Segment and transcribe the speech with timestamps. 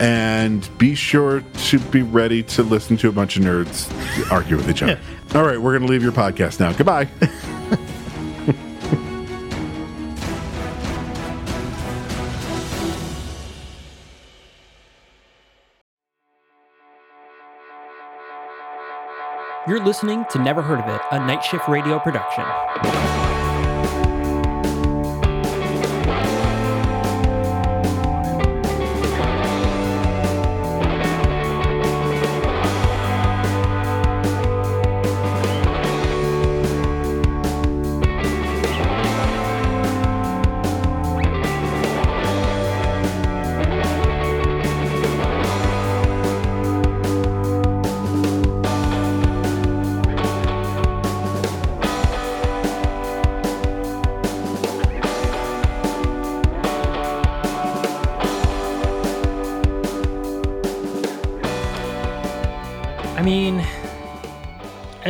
[0.00, 3.90] and be sure to be ready to listen to a bunch of nerds
[4.32, 4.98] argue with each other.
[5.34, 6.72] All right, we're going to leave your podcast now.
[6.72, 7.08] Goodbye.
[19.68, 23.29] You're listening to Never Heard of It, a Night Shift Radio production.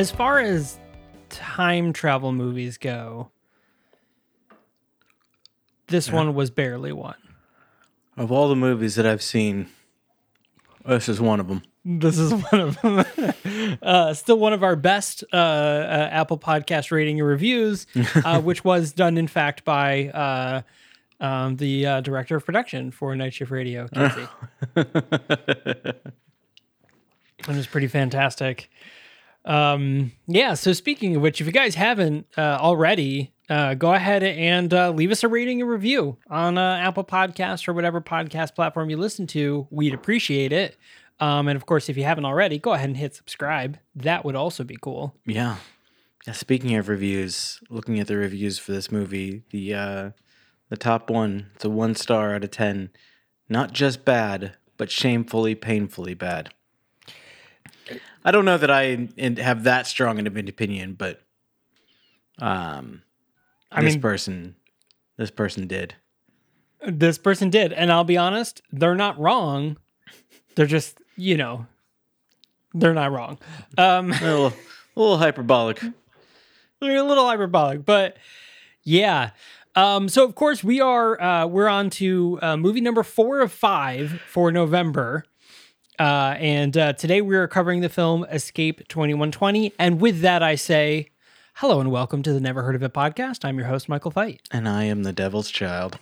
[0.01, 0.79] As far as
[1.29, 3.31] time travel movies go,
[5.89, 7.17] this one was barely one.
[8.17, 9.69] Of all the movies that I've seen,
[10.87, 11.63] this is one of them.
[11.85, 13.77] This is one of them.
[13.83, 17.87] uh, still one of our best uh, uh, Apple Podcast rating and reviews,
[18.25, 20.63] uh, which was done, in fact, by uh,
[21.21, 24.27] um, the uh, director of production for Night Shift Radio, Casey.
[27.49, 28.69] It was pretty fantastic.
[29.45, 30.55] Um, yeah.
[30.55, 34.91] So speaking of which, if you guys haven't uh, already, uh, go ahead and uh,
[34.91, 38.97] leave us a rating and review on uh, Apple Podcasts or whatever podcast platform you
[38.97, 39.67] listen to.
[39.71, 40.77] We'd appreciate it.
[41.19, 43.79] Um, and of course, if you haven't already, go ahead and hit subscribe.
[43.95, 45.17] That would also be cool.
[45.27, 45.57] Yeah.
[46.27, 46.33] Yeah.
[46.33, 50.11] Speaking of reviews, looking at the reviews for this movie, the uh,
[50.69, 52.91] the top one, it's a one star out of ten.
[53.49, 56.55] Not just bad, but shamefully, painfully bad.
[58.25, 59.09] I don't know that I
[59.39, 61.21] have that strong an opinion, but
[62.39, 63.03] um,
[63.71, 64.57] I this mean- person,
[65.17, 65.95] this person did.
[66.87, 69.77] This person did, and I'll be honest, they're not wrong.
[70.55, 71.67] They're just, you know,
[72.73, 73.39] they're not wrong.
[73.77, 75.81] Um, A little, a little hyperbolic.
[76.81, 78.17] They're a little hyperbolic, but
[78.83, 79.31] yeah.
[79.77, 83.53] Um, so of course we are uh, we're on to uh, movie number four of
[83.53, 85.25] five for November.
[86.01, 89.75] Uh, and uh, today we are covering the film Escape 2120.
[89.79, 91.11] And with that, I say
[91.57, 93.45] hello and welcome to the Never Heard of It podcast.
[93.45, 94.41] I'm your host, Michael Fight.
[94.51, 95.99] And I am the devil's child.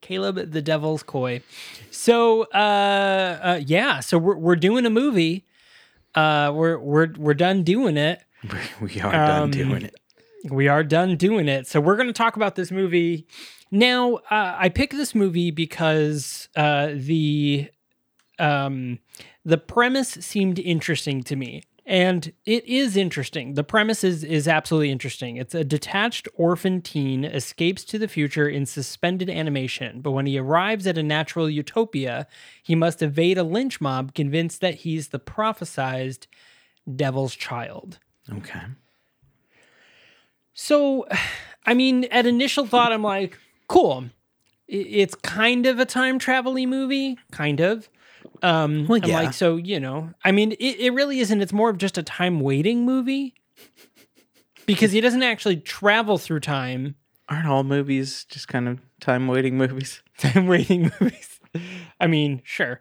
[0.00, 1.42] Caleb the Devil's Coy.
[1.90, 5.44] So uh, uh yeah, so we're we're doing a movie.
[6.14, 8.22] Uh we're we're we're done doing it.
[8.80, 9.94] We are done Um, doing it.
[10.50, 11.66] We are done doing it.
[11.66, 13.26] So we're going to talk about this movie.
[13.70, 17.70] Now, uh, I picked this movie because uh, the
[18.38, 18.98] um,
[19.44, 21.62] the premise seemed interesting to me.
[21.88, 23.54] And it is interesting.
[23.54, 25.36] The premise is, is absolutely interesting.
[25.36, 30.36] It's a detached orphan teen escapes to the future in suspended animation, but when he
[30.36, 32.26] arrives at a natural utopia,
[32.60, 36.26] he must evade a lynch mob convinced that he's the prophesized
[36.92, 38.00] devil's child.
[38.32, 38.62] Okay.
[40.54, 41.06] So,
[41.66, 44.06] I mean, at initial thought, I'm like, cool.
[44.68, 47.88] It's kind of a time travel movie, kind of.
[48.42, 49.14] Um, Well, yeah.
[49.20, 51.40] like, so, you know, I mean, it, it really isn't.
[51.40, 53.34] It's more of just a time waiting movie
[54.66, 56.96] because he doesn't actually travel through time.
[57.28, 60.02] Aren't all movies just kind of time waiting movies?
[60.18, 61.40] Time waiting movies.
[62.00, 62.80] I mean, sure.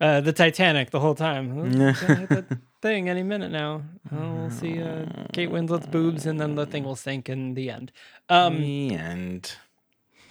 [0.00, 1.56] Uh, the Titanic the whole time.
[1.80, 3.82] It's gonna hit the thing any minute now.
[4.10, 7.70] Oh, we'll see uh, Kate Winslet's boobs, and then the thing will sink in the
[7.70, 7.92] end.
[8.28, 9.52] Um, the end.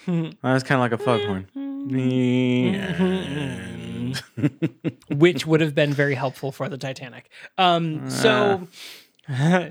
[0.41, 1.47] That was kind of like a foghorn.
[5.09, 7.29] Which would have been very helpful for the Titanic.
[7.57, 8.67] Um, so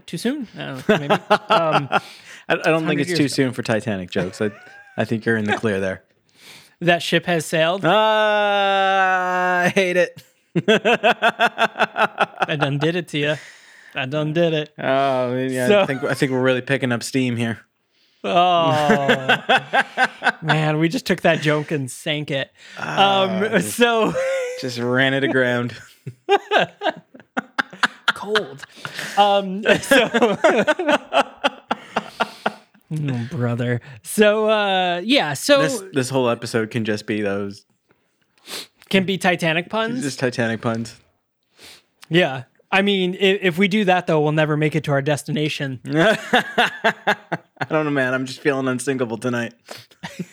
[0.06, 0.48] too soon?
[0.56, 1.14] I don't know, maybe.
[1.50, 1.88] Um,
[2.48, 3.28] I, I don't think it's too ago.
[3.28, 4.40] soon for Titanic jokes.
[4.40, 4.50] I,
[4.96, 6.02] I think you're in the clear there.
[6.80, 7.82] that ship has sailed.
[7.84, 10.22] Ah, I hate it.
[10.66, 13.34] I done did it to you.
[13.94, 14.72] I done did it.
[14.78, 17.60] Oh, yeah, So- I think I think we're really picking up steam here.
[18.22, 19.36] Oh
[20.42, 22.50] man, we just took that joke and sank it.
[22.78, 24.12] Um, so
[24.60, 25.74] Just ran it aground.
[28.14, 28.62] cold.
[29.16, 30.10] Um, so,
[32.92, 33.80] oh, brother.
[34.02, 35.32] So, uh, yeah.
[35.32, 37.64] So This this whole episode can just be those
[38.90, 40.02] can be Titanic puns.
[40.02, 40.96] just Titanic puns.
[42.10, 42.44] yeah.
[42.72, 45.80] I mean, if, if we do that though, we'll never make it to our destination.
[47.68, 48.14] I don't know, man.
[48.14, 49.52] I'm just feeling unsinkable tonight.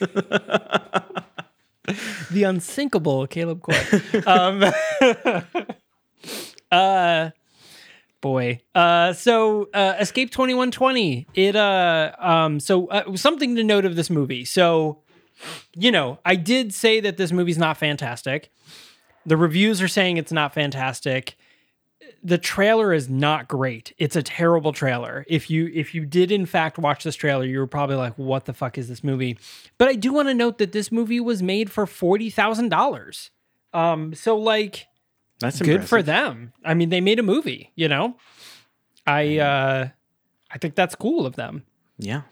[2.30, 3.74] the unsinkable Caleb Coy.
[4.26, 4.64] um,
[6.72, 7.30] uh,
[8.22, 8.60] boy.
[8.74, 11.26] Uh, so uh, Escape twenty one twenty.
[11.34, 14.46] It uh um so uh, something to note of this movie.
[14.46, 15.02] So
[15.76, 18.50] you know, I did say that this movie's not fantastic.
[19.26, 21.36] The reviews are saying it's not fantastic.
[22.22, 23.94] The trailer is not great.
[23.98, 25.24] It's a terrible trailer.
[25.28, 28.44] If you if you did in fact watch this trailer, you were probably like, "What
[28.46, 29.38] the fuck is this movie?"
[29.78, 33.30] But I do want to note that this movie was made for forty thousand dollars.
[33.72, 34.88] Um, so like,
[35.40, 36.52] That's good for them.
[36.64, 37.70] I mean, they made a movie.
[37.76, 38.16] You know,
[39.06, 39.88] I uh,
[40.50, 41.64] I think that's cool of them.
[41.98, 42.22] Yeah,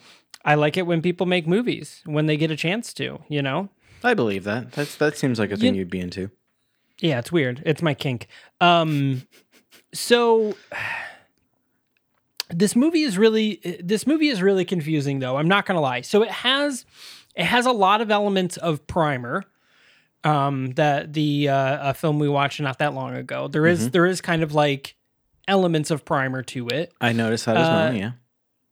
[0.45, 3.21] I like it when people make movies when they get a chance to.
[3.29, 3.69] You know,
[4.03, 4.73] I believe that.
[4.73, 6.31] That's that seems like a thing you'd be into.
[6.99, 7.63] Yeah, it's weird.
[7.67, 8.27] It's my kink.
[8.61, 9.27] Um
[9.93, 10.55] so
[12.51, 15.37] this movie is really this movie is really confusing though.
[15.37, 16.01] I'm not going to lie.
[16.03, 16.85] So it has
[17.35, 19.45] it has a lot of elements of Primer.
[20.25, 23.49] Um that the uh a film we watched not that long ago.
[23.49, 24.95] There is- there is kind of like
[25.49, 26.93] elements of Primer to it.
[27.01, 27.95] I noticed that as Uh, well.
[27.95, 28.11] Yeah,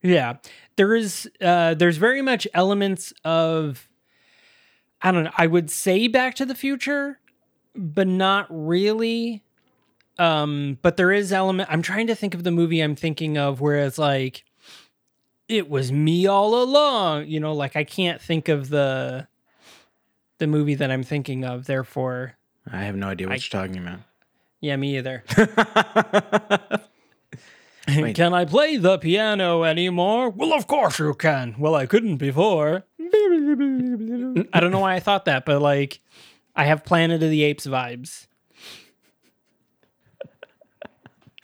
[0.02, 0.34] Yeah.
[0.76, 3.88] There is uh there's very much elements of
[5.02, 7.20] I don't know, I would say Back to the Future,
[7.76, 9.42] but not really.
[10.18, 13.60] Um but there is element I'm trying to think of the movie I'm thinking of
[13.60, 14.44] where it's like
[15.48, 19.26] it was me all along, you know, like I can't think of the
[20.38, 22.36] the movie that I'm thinking of, therefore
[22.70, 23.98] I have no idea what I- you're talking about.
[24.60, 25.22] yeah, me either.
[27.86, 28.16] Wait.
[28.16, 30.30] Can I play the piano anymore?
[30.30, 31.54] Well, of course you can.
[31.58, 32.84] Well, I couldn't before.
[32.98, 36.00] I don't know why I thought that, but like,
[36.56, 38.26] I have Planet of the Apes vibes.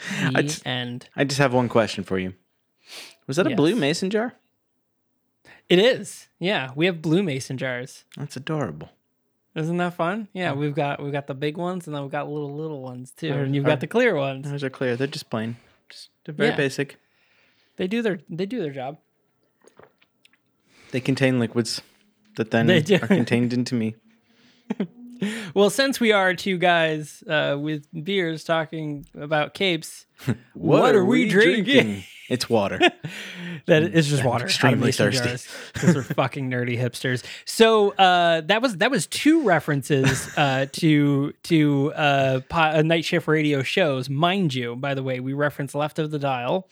[0.08, 1.08] The I just- end.
[1.16, 2.34] I just have one question for you.
[3.26, 3.56] Was that a Yes.
[3.56, 4.34] blue mason jar?
[5.68, 6.28] It is.
[6.40, 8.04] Yeah, we have blue mason jars.
[8.16, 8.90] That's adorable.
[9.54, 10.28] Isn't that fun?
[10.32, 13.10] Yeah, we've got we've got the big ones and then we've got little little ones
[13.12, 14.48] too, and you've got the clear ones.
[14.50, 14.96] Those are clear.
[14.96, 15.56] They're just plain.
[15.88, 16.56] Just they're very Yeah.
[16.56, 16.96] basic.
[17.76, 18.98] They do their they do their job.
[20.92, 21.82] They contain liquids
[22.36, 23.94] that then are contained into me.
[25.54, 30.06] Well, since we are two guys uh, with beers talking about capes,
[30.54, 32.04] what, are, we drinking?
[32.28, 32.78] It's water.
[33.66, 34.46] That is just water.
[34.46, 35.48] extremely of mason thirsty.
[35.74, 37.22] 'cause we're fucking nerdy hipsters.
[37.44, 43.04] So uh, that was that was two references uh, to to uh, po- uh, night
[43.04, 44.08] shift radio shows.
[44.08, 46.68] Mind you, by the way, we reference Left of the Dial.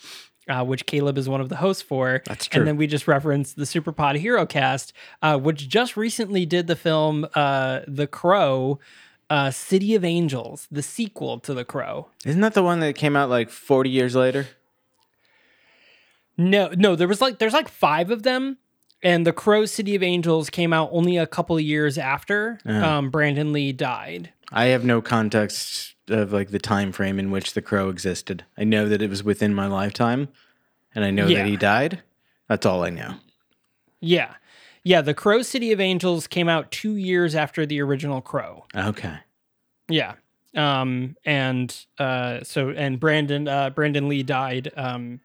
[0.48, 2.22] Uh, which Caleb is one of the hosts for.
[2.24, 2.60] That's true.
[2.60, 6.67] And then we just referenced the Super Pod Hero Cast, uh, which just recently did
[6.69, 8.78] the film uh, The Crow,
[9.28, 12.08] uh, City of Angels, the sequel to The Crow.
[12.24, 14.46] Isn't that the one that came out like 40 years later?
[16.38, 18.58] No, no, there was like there's like five of them,
[19.02, 23.10] and the Crow City of Angels came out only a couple of years after um,
[23.10, 24.32] Brandon Lee died.
[24.52, 28.44] I have no context of like the time frame in which the crow existed.
[28.56, 30.29] I know that it was within my lifetime,
[30.94, 31.38] and I know Yeah.
[31.38, 32.03] that he died.
[32.48, 33.15] That's all I know.
[34.00, 34.34] Yeah,
[34.84, 38.65] yeah, the Crow City of Angels came out two years after the original Crow.
[38.74, 39.17] Okay.
[39.88, 40.15] Yeah,
[40.56, 45.20] um, and uh, so and Brandon uh, Brandon Lee died um,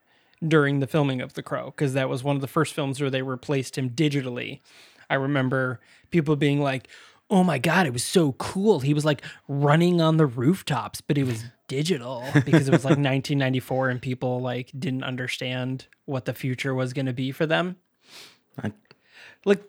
[0.45, 3.09] during the filming of The Crow because that was one of the first films where
[3.09, 4.59] they replaced him digitally.
[5.09, 6.87] I remember people being like,
[7.29, 8.79] "Oh my god, it was so cool!
[8.81, 12.91] He was like running on the rooftops, but it was digital because it was like
[12.97, 17.77] 1994 and people like didn't understand what the future was going to be for them."
[18.61, 18.71] I-
[19.45, 19.63] like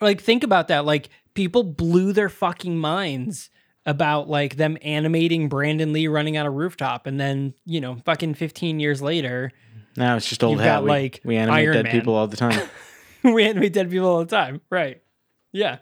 [0.00, 3.48] like think about that like people blew their fucking minds
[3.86, 8.34] about like them animating Brandon Lee running on a rooftop and then you know fucking
[8.34, 9.50] 15 years later
[9.96, 10.64] Now it's just old hat.
[10.78, 11.92] got, we, like, we animate Iron dead Man.
[11.92, 12.68] people all the time.
[13.24, 15.00] we animate dead people all the time right
[15.52, 15.78] yeah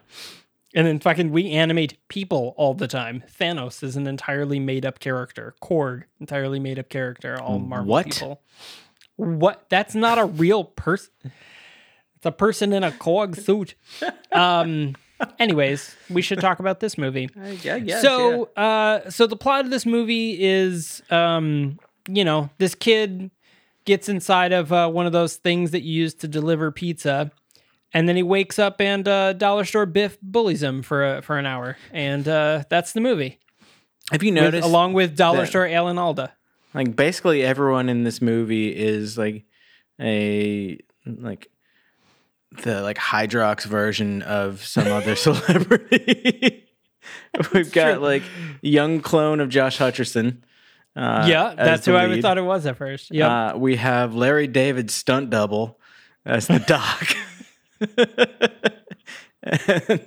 [0.76, 3.24] And then fucking we animate people all the time.
[3.40, 5.54] Thanos is an entirely made up character.
[5.62, 7.40] Korg, entirely made up character.
[7.40, 8.06] All Marvel What?
[8.06, 8.42] people.
[9.16, 9.64] What?
[9.70, 11.10] That's not a real person.
[12.16, 13.74] It's a person in a Korg suit.
[14.32, 14.94] Um.
[15.38, 17.30] Anyways, we should talk about this movie.
[17.62, 18.02] yeah, yeah.
[18.02, 23.30] so, uh, so the plot of this movie is, um, you know, this kid
[23.86, 27.30] gets inside of uh, one of those things that you use to deliver pizza,
[27.94, 31.38] and then he wakes up and uh, dollar store Biff bullies him for a, for
[31.38, 33.38] an hour, and uh, that's the movie.
[34.12, 36.32] have you With- noticed along with dollar that- store Alan Alda.
[36.74, 39.44] like basically everyone in this movie is like
[40.00, 41.48] a like
[42.62, 46.64] the like Hydrox version of some other celebrity.
[47.52, 48.02] We've got true.
[48.02, 48.22] like
[48.62, 50.38] young clone of Josh Hutcherson.
[50.94, 52.22] Uh, yeah, that's who I lead.
[52.22, 53.10] thought it was at first.
[53.14, 55.78] Yeah, Uh, we have Larry David's stunt double
[56.24, 57.14] as the doc.
[57.80, 57.98] And,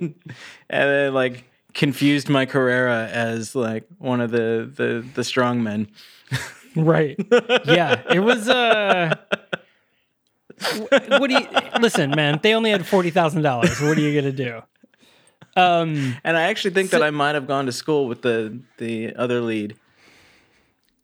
[0.01, 0.15] and
[0.69, 5.87] then like confused my Herrera as like one of the the the strong men.
[6.75, 7.17] right.
[7.65, 8.47] yeah, it was.
[8.49, 9.15] Uh,
[10.89, 11.47] what do you
[11.79, 12.39] listen, man?
[12.41, 13.79] They only had forty thousand dollars.
[13.79, 14.61] What are you gonna do?
[15.55, 16.15] Um.
[16.23, 19.41] And I actually think that I might have gone to school with the the other
[19.41, 19.75] lead.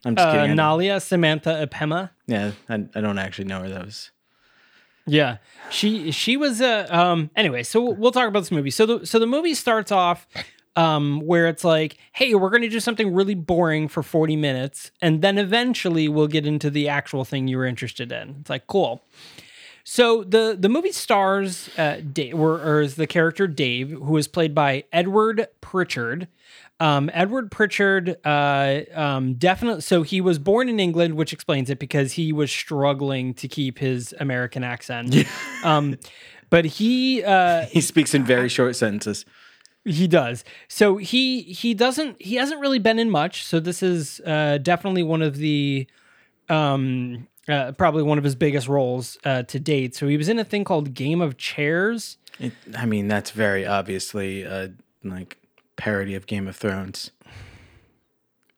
[0.05, 0.55] I'm just uh, kidding.
[0.55, 2.12] Nalia Samantha Epema.
[2.27, 4.12] yeah, I, I don't actually know where that was.
[5.07, 5.38] Yeah,
[5.69, 7.29] she she was uh, um.
[7.35, 8.71] Anyway, so we'll, we'll talk about this movie.
[8.71, 10.27] So the so the movie starts off
[10.75, 15.21] um where it's like, hey, we're gonna do something really boring for forty minutes, and
[15.21, 18.38] then eventually we'll get into the actual thing you were interested in.
[18.41, 19.03] It's like cool.
[19.83, 24.27] So the the movie stars uh, Dave, or, or is the character Dave, who is
[24.27, 26.27] played by Edward Pritchard.
[26.79, 29.82] Um, Edward Pritchard, uh, um, definitely.
[29.82, 33.79] So he was born in England, which explains it because he was struggling to keep
[33.79, 35.15] his American accent.
[35.63, 35.98] um,
[36.50, 39.25] but he uh, He speaks in very short sentences.
[39.86, 40.44] he does.
[40.67, 43.46] So he he doesn't he hasn't really been in much.
[43.46, 45.88] So this is uh, definitely one of the
[46.50, 49.96] um uh, probably one of his biggest roles uh, to date.
[49.96, 52.17] So he was in a thing called Game of Chairs.
[52.39, 55.38] It, I mean, that's very obviously a like
[55.77, 57.12] parody of Game of Thrones.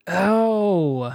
[0.07, 1.13] Oh,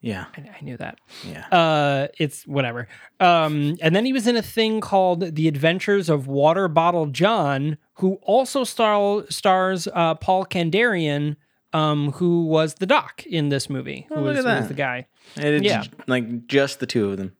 [0.00, 0.98] Yeah, I, I knew that.
[1.24, 1.46] yeah.
[1.50, 2.88] Uh, it's whatever.
[3.20, 7.78] Um, and then he was in a thing called The Adventures of Water Bottle John,
[7.94, 11.36] who also star- stars uh, Paul Kandarian,
[11.72, 14.06] um, who was the doc in this movie.
[14.08, 15.06] Who Oh, look was, who was the guy?
[15.36, 15.84] Yeah.
[16.08, 17.36] like just the two of them.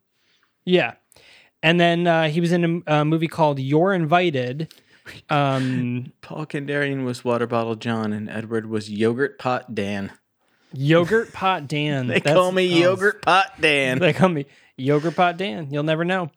[0.64, 0.94] Yeah.
[1.64, 4.72] And then uh, he was in a, a movie called You're Invited.
[5.30, 10.12] Um, Paul Kandarian was Water Bottle John, and Edward was Yogurt Pot Dan.
[10.72, 12.06] Yogurt Pot Dan.
[12.06, 13.98] They That's- call me oh, Yogurt Pot Dan.
[13.98, 15.68] They call me Yogurt Pot Dan.
[15.70, 16.30] You'll never know.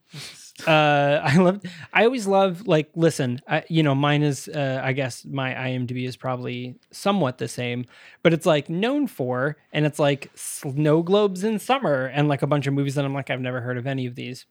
[0.65, 1.61] Uh, I love.
[1.93, 2.67] I always love.
[2.67, 3.41] Like, listen.
[3.47, 4.47] I, you know, mine is.
[4.47, 7.85] Uh, I guess my IMDb is probably somewhat the same,
[8.23, 12.47] but it's like known for, and it's like snow globes in summer, and like a
[12.47, 14.45] bunch of movies that I'm like, I've never heard of any of these.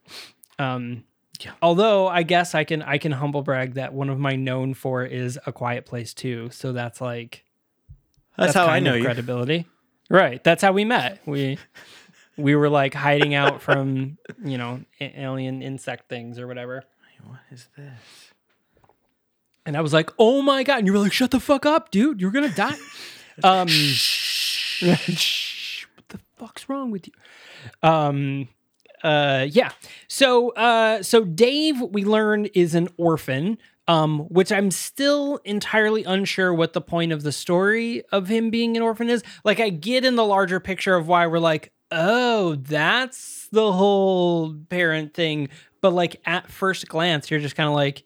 [0.58, 1.04] Um,
[1.40, 1.52] Yeah.
[1.60, 5.04] Although I guess I can I can humble brag that one of my known for
[5.04, 6.48] is A Quiet Place too.
[6.50, 7.44] So that's like
[8.38, 9.04] That's, how I know you.
[9.04, 9.66] credibility.
[10.08, 10.42] Right.
[10.44, 11.20] That's how we met.
[11.26, 11.58] We
[12.36, 16.84] we were like hiding out from, you know, alien insect things or whatever.
[17.26, 18.32] What is this?
[19.66, 21.90] And I was like, "Oh my god." And you were like, "Shut the fuck up,
[21.90, 22.20] dude.
[22.20, 22.76] You're going to die."
[23.42, 23.66] um
[24.84, 27.14] Shh, what the fuck's wrong with you?
[27.82, 28.48] Um
[29.04, 29.70] uh yeah.
[30.08, 36.52] So uh so Dave we learned is an orphan um which I'm still entirely unsure
[36.54, 39.22] what the point of the story of him being an orphan is.
[39.44, 44.54] Like I get in the larger picture of why we're like, "Oh, that's the whole
[44.70, 45.50] parent thing."
[45.82, 48.04] But like at first glance, you're just kind of like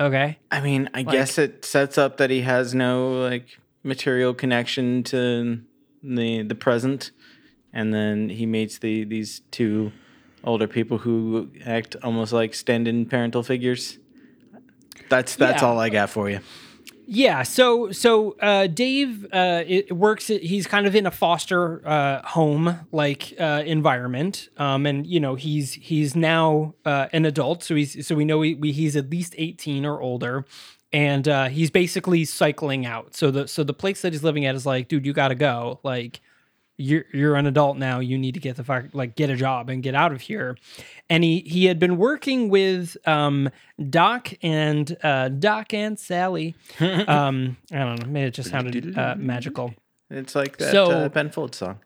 [0.00, 0.38] okay.
[0.50, 5.60] I mean, I guess it sets up that he has no like material connection to
[6.02, 7.12] the the present,
[7.74, 9.92] and then he meets the these two
[10.42, 13.98] older people who act almost like stand-in parental figures.
[15.10, 15.68] That's that's Yeah.
[15.68, 16.40] all I got for you.
[17.06, 20.28] Yeah, so so uh, Dave uh, it works.
[20.28, 25.34] He's kind of in a foster uh, home like uh, environment, um, and you know
[25.34, 29.10] he's he's now uh, an adult, so he's so we know he, we, he's at
[29.10, 30.46] least eighteen or older,
[30.94, 33.14] and uh, he's basically cycling out.
[33.14, 35.34] So the so the place that he's living at is like, dude, you got to
[35.34, 35.80] go.
[35.82, 36.22] Like,
[36.76, 38.00] you're you're an adult now.
[38.00, 40.56] You need to get the fuck like get a job and get out of here.
[41.08, 43.50] And he he had been working with um,
[43.90, 46.54] Doc and uh, Doc and Sally.
[46.80, 48.06] um, I don't know.
[48.06, 49.74] Maybe it just sounded uh, magical.
[50.10, 51.80] It's like that So- uh, Ben Folds song.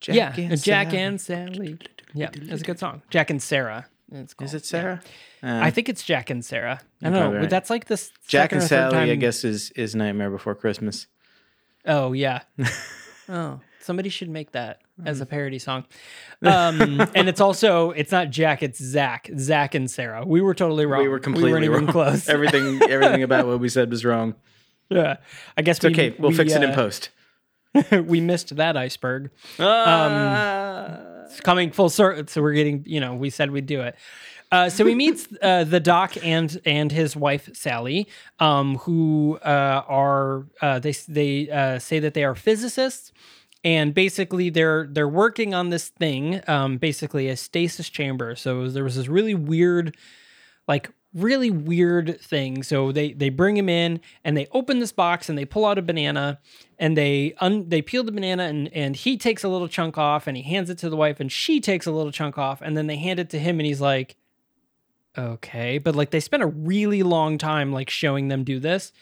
[0.00, 1.02] Jack yeah, and Jack Sally.
[1.02, 1.78] and Sally.
[2.14, 3.02] Yeah, that's a good song.
[3.10, 3.86] Jack and Sarah.
[4.10, 5.00] It's Is it Sarah?
[5.42, 5.62] Yeah.
[5.62, 6.80] I think it's Jack and Sarah.
[7.02, 7.40] I don't know.
[7.40, 7.50] right.
[7.50, 11.06] That's like this Jack and Sally, I guess, is is Nightmare Before Christmas.
[11.84, 12.40] Oh yeah.
[13.28, 15.08] oh, somebody should make that Mm.
[15.08, 15.84] as a parody song.
[16.42, 19.30] Um, and it's also it's not Jack, it's Zach.
[19.38, 20.24] Zach and Sarah.
[20.26, 21.02] We were totally wrong.
[21.02, 21.92] We were completely weren't even wrong.
[21.92, 22.28] close.
[22.28, 24.34] everything everything about what we said was wrong.
[24.90, 25.16] yeah.
[25.56, 26.14] I guess It's okay.
[26.18, 27.10] We'll we, fix it in uh, post.
[27.92, 29.30] we missed that iceberg.
[29.58, 31.00] Ah.
[31.26, 32.24] It's coming full circle.
[32.26, 33.96] So we're getting, you know, we said we'd do it.
[34.52, 38.08] Uh, so he meets uh, the doc and and his wife Sally,
[38.40, 43.12] um, who uh, are uh, they they uh, say that they are physicists,
[43.62, 48.34] and basically they're they're working on this thing, um, basically a stasis chamber.
[48.34, 49.96] So there was this really weird,
[50.66, 52.62] like really weird thing.
[52.62, 55.78] So they they bring him in and they open this box and they pull out
[55.78, 56.38] a banana
[56.78, 60.26] and they un, they peel the banana and and he takes a little chunk off
[60.26, 62.76] and he hands it to the wife and she takes a little chunk off and
[62.76, 64.16] then they hand it to him and he's like
[65.18, 68.92] okay but like they spent a really long time like showing them do this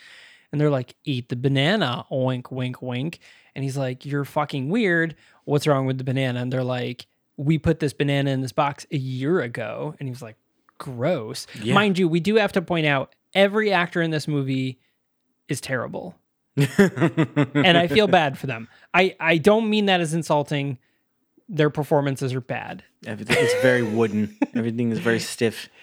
[0.52, 3.18] and they're like eat the banana wink wink wink
[3.54, 5.14] and he's like you're fucking weird
[5.44, 8.86] what's wrong with the banana and they're like we put this banana in this box
[8.90, 10.36] a year ago and he was like
[10.78, 11.74] gross Yeah.
[11.74, 14.78] mind you we do have to point out every actor in this movie
[15.48, 16.14] is terrible
[16.56, 18.66] and I feel bad for them.
[18.92, 20.78] I I don't mean that as insulting.
[21.48, 22.82] Their performances are bad.
[23.06, 24.36] Everything is very wooden.
[24.56, 25.68] Everything is very stiff.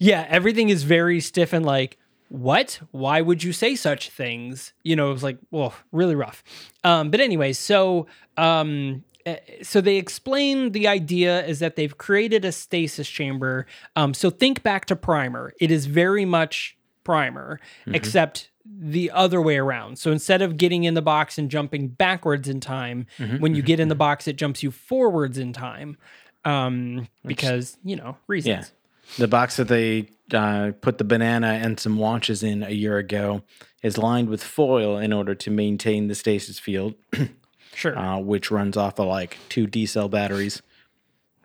[0.00, 1.98] Yeah, everything is very stiff and like,
[2.28, 2.80] what?
[2.90, 4.72] Why would you say such things?
[4.82, 6.42] You know, it was like, well, really rough.
[6.84, 8.06] Um, but anyway, so
[8.36, 13.66] um, eh, so they explain the idea is that they've created a stasis chamber.
[13.96, 15.52] Um, so think back to Primer.
[15.60, 17.60] It is very much Primer,
[17.94, 19.98] except the other way around.
[19.98, 23.06] So instead of getting in the box and jumping backwards in time,
[23.40, 25.96] when you get in the box, it jumps you forwards in time.
[26.44, 28.72] Um, because you know reasons.
[29.16, 33.42] The box that they uh, put the banana and some launches in a year ago
[33.82, 36.94] is lined with foil in order to maintain the stasis field,
[37.74, 37.96] Sure.
[37.98, 40.60] uh, which runs off of like two D cell batteries.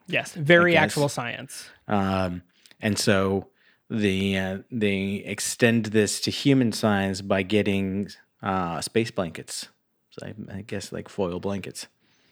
[0.07, 0.33] yes.
[0.33, 1.69] Very actual science.
[1.87, 2.41] Um,
[2.81, 3.47] and so
[3.89, 8.09] they uh, they extend this to human science by getting
[8.41, 9.67] uh, space blankets.
[10.09, 11.87] So I, I guess like foil blankets,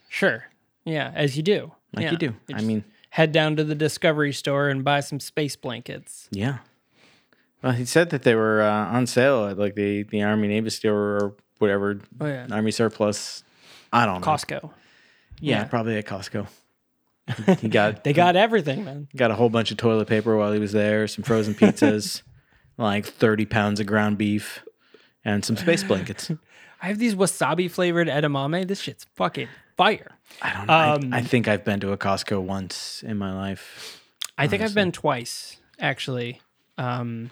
[0.08, 0.44] Sure.
[0.84, 1.72] Yeah, as you do.
[1.94, 2.10] like Yeah.
[2.12, 2.34] you do.
[2.52, 6.28] I mean, head down to the Discovery store and buy some space blankets.
[6.30, 6.58] yeah.
[7.62, 10.70] Well, he said that they were uh, on sale at like the the Army Navy
[10.70, 12.46] store or whatever Oh yeah.
[12.50, 13.44] Army surplus.
[13.92, 14.26] I don't know.
[14.26, 14.70] Costco.
[15.38, 15.64] Yeah, yeah.
[15.64, 16.46] probably at Costco.
[17.60, 19.06] He got They got everything, man.
[19.14, 22.22] got a whole bunch of toilet paper while he was there, some frozen pizzas,
[22.78, 24.64] like thirty pounds of ground beef,
[25.24, 26.32] and some space blankets.
[26.82, 28.66] I have these wasabi flavored edamame.
[28.66, 29.46] This shit's fucking
[29.82, 30.12] fire.
[30.40, 30.72] I don't know.
[30.72, 34.00] I- Um, I, think I've been to a Costco once in my life.
[34.38, 36.40] I think I've been twice actually.
[36.78, 37.30] Um,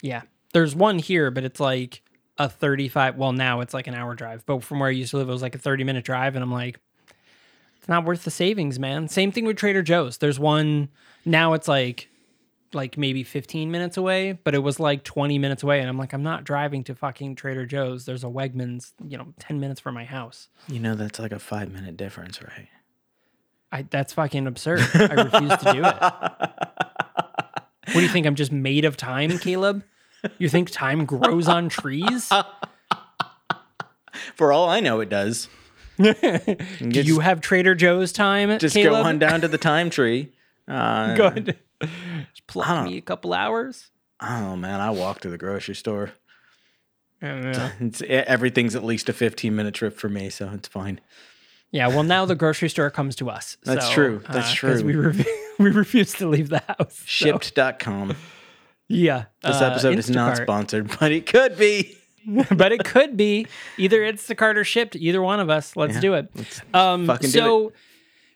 [0.00, 2.02] yeah, there's one here, but it's like
[2.38, 3.16] a 35.
[3.16, 5.32] Well, now it's like an hour drive, but from where I used to live, it
[5.32, 6.78] was like a 30 minute drive, and I'm like,
[7.78, 9.08] it's not worth the savings, man.
[9.08, 10.18] Same thing with Trader Joe's.
[10.18, 10.88] There's one
[11.24, 11.52] now.
[11.54, 12.08] It's like
[12.74, 16.12] like maybe 15 minutes away, but it was like 20 minutes away, and I'm like,
[16.12, 18.04] I'm not driving to fucking Trader Joe's.
[18.06, 20.48] There's a Wegmans, you know, 10 minutes from my house.
[20.68, 22.68] You know, that's like a five minute difference, right?
[23.70, 24.80] I that's fucking absurd.
[24.94, 25.96] I refuse to do it.
[27.86, 28.26] What do you think?
[28.26, 29.82] I'm just made of time, Caleb?
[30.38, 32.30] You think time grows on trees?
[34.36, 35.48] For all I know, it does.
[35.98, 36.12] Do
[36.80, 39.02] you have Trader Joe's time, Just Caleb?
[39.02, 40.32] go on down to the time tree.
[40.68, 41.58] Uh, Good.
[42.34, 43.90] Just me a couple hours.
[44.20, 44.80] I don't know, man.
[44.80, 46.12] I walk to the grocery store.
[47.20, 47.72] Yeah.
[47.80, 51.00] It's, e- everything's at least a 15 minute trip for me, so it's fine.
[51.70, 53.56] Yeah, well, now the grocery store comes to us.
[53.64, 54.22] That's so, true.
[54.28, 54.82] That's uh, true.
[54.82, 55.24] We, re-
[55.58, 57.02] we refuse to leave the house.
[57.06, 58.14] so- Shipt.com.
[58.88, 59.24] Yeah.
[59.42, 61.96] This uh, episode is not sponsored, but it could be.
[62.52, 63.46] but it could be
[63.78, 64.94] either Instacart or Shipt.
[64.96, 65.74] Either one of us.
[65.76, 66.30] Let's Yeah, do it.
[66.72, 67.72] Um, fucking do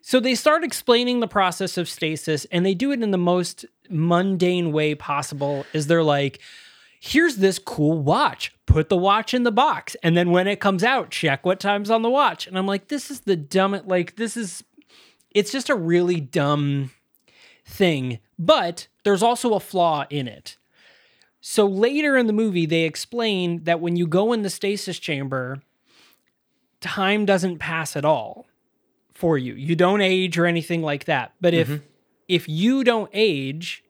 [0.08, 3.64] so, they start explaining the process of stasis, and they do it in the most
[3.90, 5.66] mundane way possible.
[5.72, 6.38] Is they're like,
[7.00, 8.54] "Here's this cool watch.
[8.66, 11.90] Put the watch in the box, and then when it comes out, check what time's
[11.90, 13.88] on the watch." And I'm like, "This is the dumbest.
[13.88, 14.62] Like, this is.
[15.32, 16.92] It's just a really dumb
[17.64, 20.56] thing." But there's also a flaw in it.
[21.40, 25.62] So later in the movie, they explain that when you go in the stasis chamber,
[26.80, 28.46] time doesn't pass at all
[29.16, 29.54] for you.
[29.54, 31.32] You don't age or anything like that.
[31.40, 31.84] But if mm-hmm.
[32.28, 33.82] if you don't age,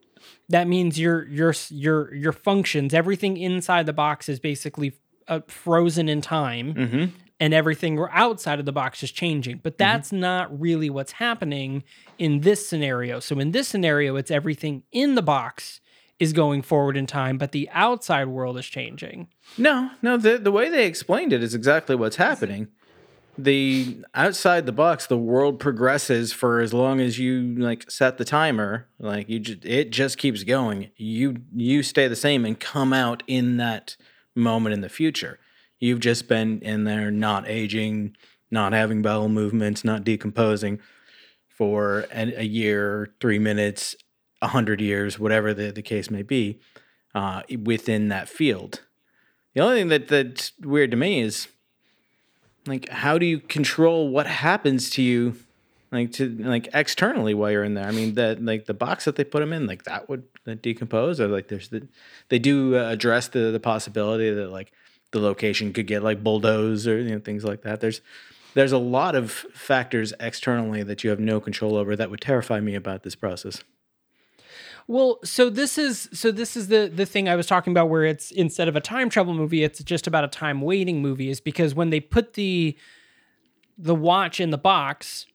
[0.48, 4.92] that means your your your your functions, everything inside the box is basically
[5.28, 6.74] uh, frozen in time.
[6.74, 7.04] Mm-hmm.
[7.38, 9.60] and everything outside of the box is changing.
[9.62, 9.90] But mm-hmm.
[9.90, 11.84] that's not really what's happening
[12.18, 13.20] in this scenario.
[13.20, 15.80] So in this scenario, it's everything in the box
[16.18, 19.28] is going forward in time, but the outside world is changing.
[19.58, 20.16] No, no.
[20.16, 22.68] The the way they explained it is exactly what's happening.
[23.38, 28.24] The outside the box, the world progresses for as long as you like set the
[28.24, 28.88] timer.
[28.98, 30.90] Like you, just, it just keeps going.
[30.96, 33.96] You you stay the same and come out in that
[34.34, 35.38] moment in the future.
[35.78, 38.16] You've just been in there, not aging,
[38.50, 40.80] not having bowel movements, not decomposing
[41.48, 43.96] for an, a year, three minutes,
[44.40, 46.60] a hundred years, whatever the, the case may be,
[47.14, 48.80] uh, within that field.
[49.54, 51.48] The only thing that that's weird to me is
[52.66, 55.36] like how do you control what happens to you
[55.92, 57.86] like to like externally while you're in there?
[57.86, 60.62] I mean that like the box that they put them in like that would that
[60.62, 61.86] decompose or like there's the
[62.28, 64.72] they do uh, address the the possibility that like
[65.12, 67.80] the location could get like bulldozed or you know things like that.
[67.80, 68.00] There's
[68.54, 72.60] there's a lot of factors externally that you have no control over that would terrify
[72.60, 73.62] me about this process
[74.88, 78.04] Well, so this is so this is the the thing I was talking about where
[78.04, 81.40] it's instead of a time travel movie, it's just about a time waiting movie is
[81.40, 82.76] because when they put the
[83.76, 85.26] the watch in the box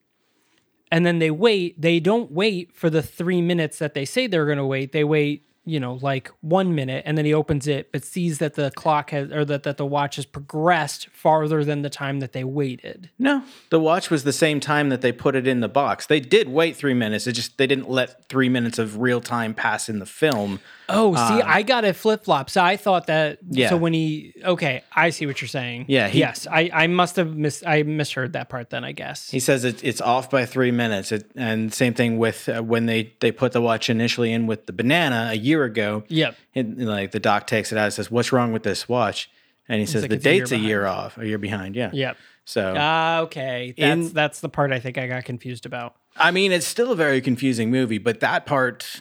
[0.91, 4.45] and then they wait, they don't wait for the 3 minutes that they say they're
[4.45, 4.91] going to wait.
[4.93, 8.55] They wait, you know, like 1 minute and then he opens it but sees that
[8.55, 12.33] the clock has or that that the watch has progressed farther than the time that
[12.33, 13.09] they waited.
[13.19, 13.43] no.
[13.69, 16.07] The watch was the same time that they put it in the box.
[16.07, 17.27] They did wait three minutes.
[17.27, 20.59] It just they didn't let three minutes of real time pass in the film
[20.93, 22.49] Oh, see, I got it flip flop.
[22.49, 23.39] So I thought that.
[23.49, 23.69] Yeah.
[23.69, 25.85] So when he, okay, I see what you're saying.
[25.87, 28.69] Yeah, he- yes, I, I must have mis, I misheard that part.
[28.69, 29.29] Then I guess.
[29.29, 31.11] He says it, it's off by three minutes.
[31.11, 34.65] It, and same thing with uh, when they, they put the watch initially in with
[34.65, 36.03] the banana a year ago.
[36.07, 36.35] Yep.
[36.55, 39.29] And, like the doc takes it out and says, What's wrong with this watch?
[39.69, 41.75] And he says, like The it's a year date's a year off, a year behind.
[41.75, 41.91] Yeah.
[41.93, 42.17] Yep.
[42.43, 43.73] So, Ah, okay.
[43.77, 45.95] That's In- that's the part I think I got confused about.
[46.17, 48.99] I mean, it's still a very confusing movie, but that part,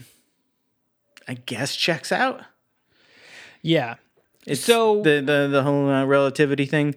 [1.29, 2.43] I guess, checks out.
[3.63, 3.97] Yeah.
[4.47, 6.95] It's So- the, the, the whole uh, relativity thing,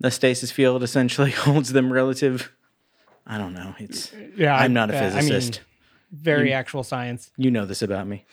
[0.00, 2.52] the stasis field essentially holds them relative.
[3.26, 3.74] I don't know.
[3.78, 4.56] It's Yeah.
[4.56, 5.60] I'm not a I- I mean, physicist.
[6.10, 7.30] very actual science.
[7.36, 8.24] you know this about me.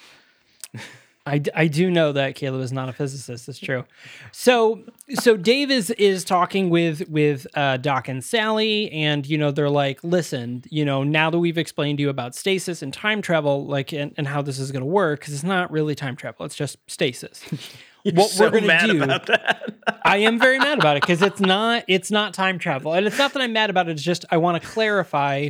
[1.27, 3.49] I, I do know that Caleb is not a physicist.
[3.49, 3.83] It's true.
[4.31, 4.83] So
[5.15, 9.69] so Dave is is talking with with uh, Doc and Sally, and you know they're
[9.69, 13.65] like, listen, you know, now that we've explained to you about stasis and time travel,
[13.67, 16.45] like and, and how this is going to work, because it's not really time travel;
[16.45, 17.43] it's just stasis.
[18.03, 19.03] what so we're going to do?
[19.03, 19.75] about that.
[20.05, 23.17] I am very mad about it because it's not it's not time travel, and it's
[23.17, 23.91] not that I'm mad about it.
[23.91, 25.49] It's just I want to clarify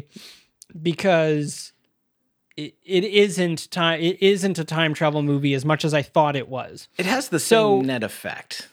[0.82, 1.72] because
[2.58, 6.36] it, it isn't time it isn't a time travel movie as much as I thought
[6.36, 6.88] it was.
[6.98, 8.68] It has the So- same net effect.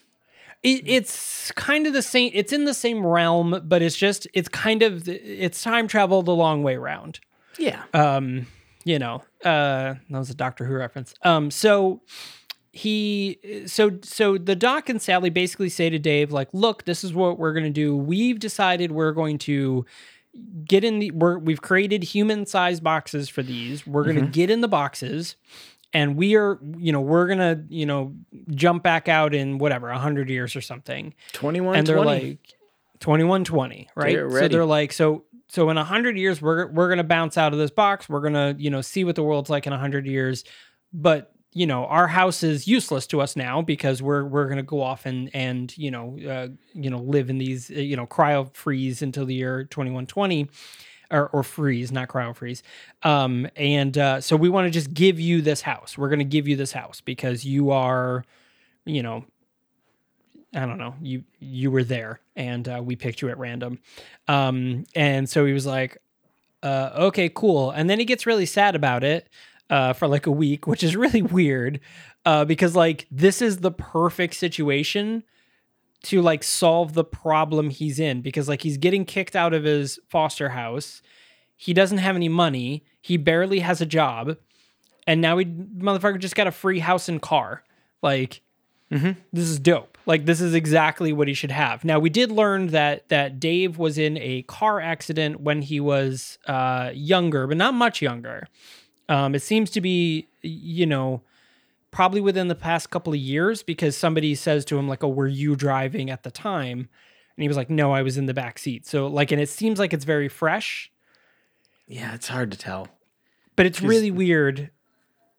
[0.62, 2.30] It, it's kind of the same.
[2.32, 6.34] It's in the same realm, but it's just it's kind of it's time travel the
[6.34, 7.20] long way round.
[7.58, 7.82] Yeah.
[7.92, 8.46] Um,
[8.84, 11.12] you know, uh, that was a Doctor Who reference.
[11.22, 12.00] Um, so
[12.72, 17.14] he so so the doc and sally basically say to dave like look this is
[17.14, 19.86] what we're going to do we've decided we're going to
[20.64, 23.86] get in the we're, we've created human sized boxes for these.
[23.86, 24.30] We're going to mm-hmm.
[24.30, 25.36] get in the boxes
[25.94, 28.14] and we are you know we're going to you know
[28.50, 31.14] jump back out in whatever 100 years or something.
[31.32, 32.08] 21 and they're 20.
[32.08, 32.54] like
[33.00, 37.04] 2120 right Get so they're like so so in 100 years we're we're going to
[37.04, 38.08] bounce out of this box.
[38.08, 40.44] We're going to you know see what the world's like in 100 years.
[40.92, 44.62] But you know our house is useless to us now because we're we're going to
[44.62, 48.06] go off and and you know uh, you know live in these uh, you know
[48.06, 50.48] cryo freeze until the year 2120
[51.10, 52.62] or, or freeze not cryo freeze
[53.04, 56.24] um and uh, so we want to just give you this house we're going to
[56.24, 58.24] give you this house because you are
[58.84, 59.24] you know
[60.56, 60.94] I don't know.
[61.02, 63.80] You you were there, and uh, we picked you at random.
[64.28, 65.98] Um, and so he was like,
[66.62, 69.28] uh, "Okay, cool." And then he gets really sad about it
[69.70, 71.80] uh, for like a week, which is really weird
[72.24, 75.22] uh, because like this is the perfect situation
[76.04, 79.98] to like solve the problem he's in because like he's getting kicked out of his
[80.08, 81.02] foster house.
[81.56, 82.84] He doesn't have any money.
[83.00, 84.36] He barely has a job,
[85.06, 87.62] and now he motherfucker just got a free house and car.
[88.02, 88.42] Like
[89.32, 89.96] this is dope.
[90.06, 91.84] Like this is exactly what he should have.
[91.84, 96.38] Now we did learn that that Dave was in a car accident when he was
[96.46, 98.46] uh, younger, but not much younger.
[99.08, 101.22] Um, it seems to be, you know,
[101.90, 105.26] probably within the past couple of years because somebody says to him like, "Oh, were
[105.28, 106.88] you driving at the time?"
[107.36, 109.48] And he was like, "No, I was in the back seat." So like, and it
[109.48, 110.90] seems like it's very fresh,
[111.86, 112.88] Yeah, it's hard to tell.
[113.56, 114.70] but it's really weird.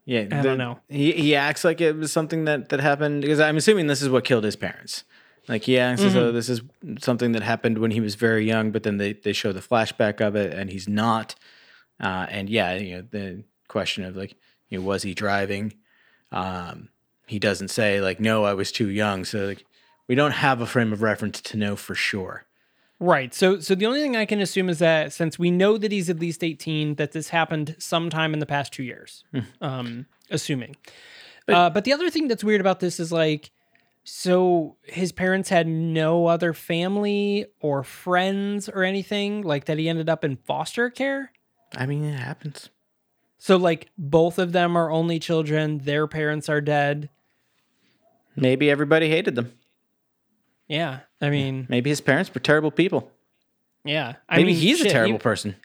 [0.05, 0.79] Yeah, I don't know.
[0.87, 4.09] He he acts like it was something that that happened because I'm assuming this is
[4.09, 5.03] what killed his parents.
[5.47, 6.61] Like he asks as though this is
[6.99, 10.19] something that happened when he was very young, but then they, they show the flashback
[10.19, 11.35] of it and he's not.
[11.99, 13.43] Uh, and yeah, you know, the
[13.75, 14.37] question of like,
[14.69, 15.73] you know, was he driving?
[16.31, 16.87] Um,
[17.27, 19.25] he doesn't say like, no, I was too young.
[19.25, 19.65] So like,
[20.07, 22.45] we don't have a frame of reference to know for sure.
[23.01, 23.33] Right.
[23.33, 26.09] So so the only thing I can assume is that since we know that he's
[26.09, 29.25] at least 18, that this happened sometime in the past two years.
[29.61, 30.77] um, assuming.
[31.45, 33.51] But, uh, but the other thing that's weird about this is like
[34.05, 40.07] so his parents had no other family or friends or anything, like that he ended
[40.07, 41.33] up in foster care.
[41.75, 42.69] I mean, it happens.
[43.45, 47.09] So like both of them are only children, their parents are dead.
[48.35, 49.51] Maybe everybody hated them.
[50.67, 51.01] Yeah.
[51.21, 53.11] I mean, Maybe his parents were terrible people.
[53.83, 54.13] yeah.
[54.27, 55.55] I Maybe mean, he's a terrible e- person.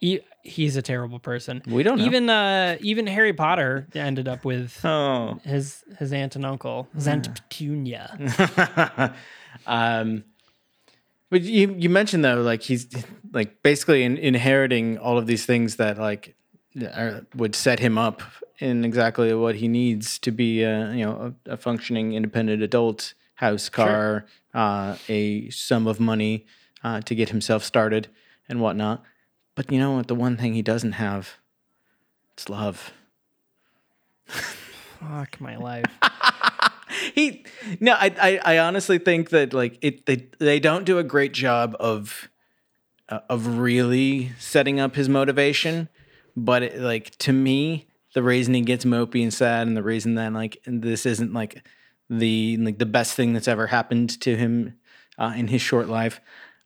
[0.00, 1.60] e- he's a terrible person.
[1.66, 2.04] We don't know.
[2.06, 5.38] Even uh even Harry Potter ended up with Oh.
[5.44, 8.08] his his aunt and uncle, his aunt Petunia.
[9.66, 10.24] um,
[11.28, 12.86] but you you mentioned though, like he's
[13.34, 16.34] like basically in, inheriting all of these things that like
[17.34, 18.22] would set him up
[18.58, 23.14] in exactly what he needs to be, a, you know, a, a functioning independent adult.
[23.36, 26.46] House, car, uh, a sum of money
[26.84, 28.06] uh, to get himself started
[28.48, 29.02] and whatnot.
[29.56, 30.06] But you know what?
[30.06, 31.38] The one thing he doesn't have,
[32.34, 32.92] it's love.
[34.26, 35.86] Fuck my life.
[37.14, 37.44] he
[37.80, 41.32] no I, I i honestly think that like it they they don't do a great
[41.32, 42.28] job of
[43.08, 45.88] uh, of really setting up his motivation
[46.36, 50.14] but it, like to me the reason he gets mopey and sad and the reason
[50.16, 51.62] that like this isn't like
[52.10, 54.74] the like the best thing that's ever happened to him
[55.18, 56.20] uh, in his short life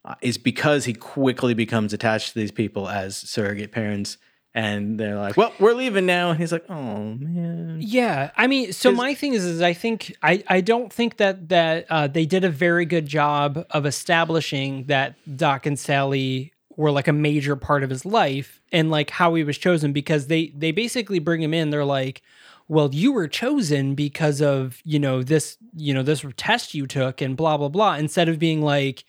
[0.05, 4.19] uh, is because he quickly becomes attached to these people as surrogate parents.
[4.55, 6.31] And they're like well we're leaving now.
[6.31, 7.79] And he's like oh man.
[7.79, 11.51] Yeah, I mean, so my thing is, is I think I I don't think that
[11.51, 16.91] that uh, they did a very good job of establishing that Doc and Sally were
[16.91, 20.49] like a major part of his life and like how he was chosen because they
[20.49, 21.71] they basically bring him in.
[21.71, 22.23] They're like,
[22.69, 27.21] well, you were chosen because of you know this you know this test you took
[27.21, 27.97] and blah blah blah.
[27.97, 29.05] Instead of being like.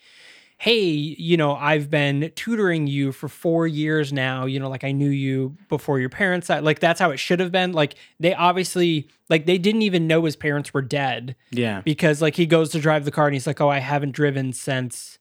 [0.60, 4.48] Hey, you know, I've been tutoring you for four years now.
[4.48, 6.64] You know, like I knew you before your parents died.
[6.64, 7.74] Like that's how it should have been.
[7.74, 12.36] Like they obviously, like they didn't even know his parents were dead yeah because like
[12.36, 15.17] he goes to drive the car and he's like, "Oh, I haven't driven since,"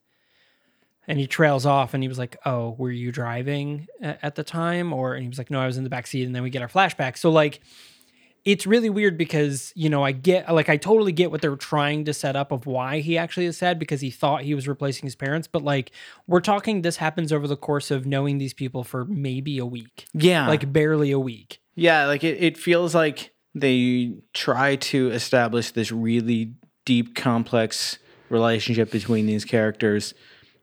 [1.06, 4.92] and he trails off and he was like, "Oh, were you driving at the time?"
[4.92, 6.50] Or and he was like, "No, I was in the back seat." And then we
[6.50, 7.16] get our flashback.
[7.16, 7.60] So like,
[8.44, 12.04] it's really weird because you know I get like I totally get what they're trying
[12.04, 15.06] to set up of why he actually is sad because he thought he was replacing
[15.06, 15.90] his parents, but like
[16.26, 20.06] we're talking this happens over the course of knowing these people for maybe a week,
[20.14, 21.60] yeah like barely a week.
[21.74, 27.98] Yeah, like it, it feels like they try to establish this really deep, complex
[28.30, 30.14] relationship between these characters.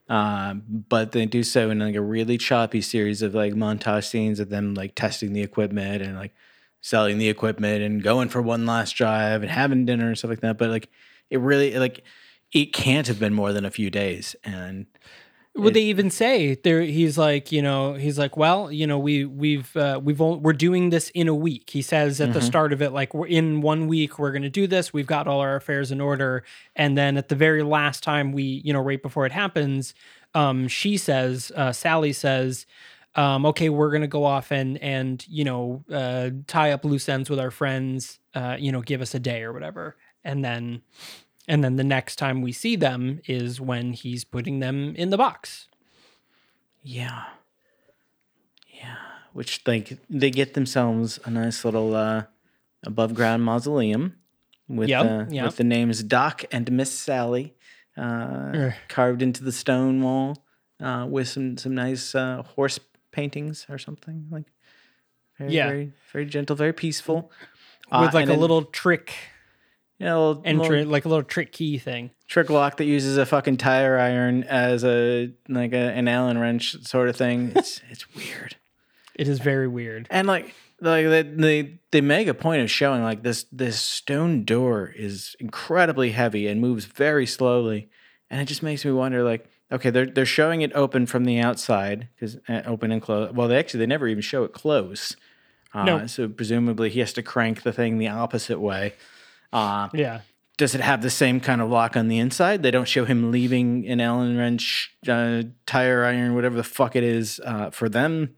[0.10, 4.40] Um, but they do so in like a really choppy series of like montage scenes
[4.40, 6.34] of them like testing the equipment and like
[6.82, 10.42] selling the equipment and going for one last drive and having dinner and stuff like
[10.42, 10.58] that.
[10.58, 10.90] But like
[11.30, 12.04] it really like
[12.52, 14.36] it can't have been more than a few days.
[14.44, 14.86] And
[15.56, 16.82] Would they even say there?
[16.82, 20.90] He's like, you know, he's like, well, you know, we we've uh, we've we're doing
[20.90, 21.70] this in a week.
[21.70, 24.50] He says at the start of it, like, we're in one week we're going to
[24.50, 24.92] do this.
[24.92, 26.44] We've got all our affairs in order,
[26.76, 29.94] and then at the very last time we, you know, right before it happens,
[30.34, 32.66] um, she says, uh, Sally says.
[33.16, 37.30] Um, okay, we're gonna go off and and you know uh, tie up loose ends
[37.30, 38.18] with our friends.
[38.34, 40.82] Uh, you know, give us a day or whatever, and then
[41.48, 45.18] and then the next time we see them is when he's putting them in the
[45.18, 45.68] box.
[46.82, 47.24] Yeah.
[48.68, 48.96] Yeah.
[49.34, 52.24] Which like they get themselves a nice little uh
[52.86, 54.16] above ground mausoleum
[54.68, 55.46] with Yep, uh, yep.
[55.46, 57.54] with the names Doc and Miss Sally
[57.98, 60.44] uh carved into the stone wall
[60.80, 62.80] uh with some some nice uh horse
[63.12, 64.46] paintings or something like
[65.38, 65.68] very Yeah.
[65.68, 67.32] very very gentle, very peaceful.
[67.92, 69.14] with Uh, like a then, little trick
[70.04, 72.12] you know, little- entry, little like a little trick key thing.
[72.28, 76.76] trick lock that uses a fucking tire iron as a like a, an Allen wrench
[76.86, 77.54] sort of thing.
[77.56, 78.56] It's it's weird.
[79.16, 80.08] It is very weird.
[80.10, 84.44] And like like they, they they make a point of showing like this this stone
[84.44, 87.88] door is incredibly heavy and moves very slowly,
[88.30, 91.40] and it just makes me wonder like okay they're they're showing it open from the
[91.40, 93.32] outside because uh, open and close.
[93.32, 95.16] Well, they actually they never even show it close.
[95.74, 96.08] Uh, No.
[96.08, 98.94] So presumably he has to crank the thing the opposite way.
[99.54, 100.22] Uh, Yeah.
[100.58, 102.64] does it have the same kind of lock on the inside?
[102.64, 107.04] They don't show him leaving an Allen wrench, uh, tire iron, whatever the fuck it
[107.04, 108.36] is, uh, for them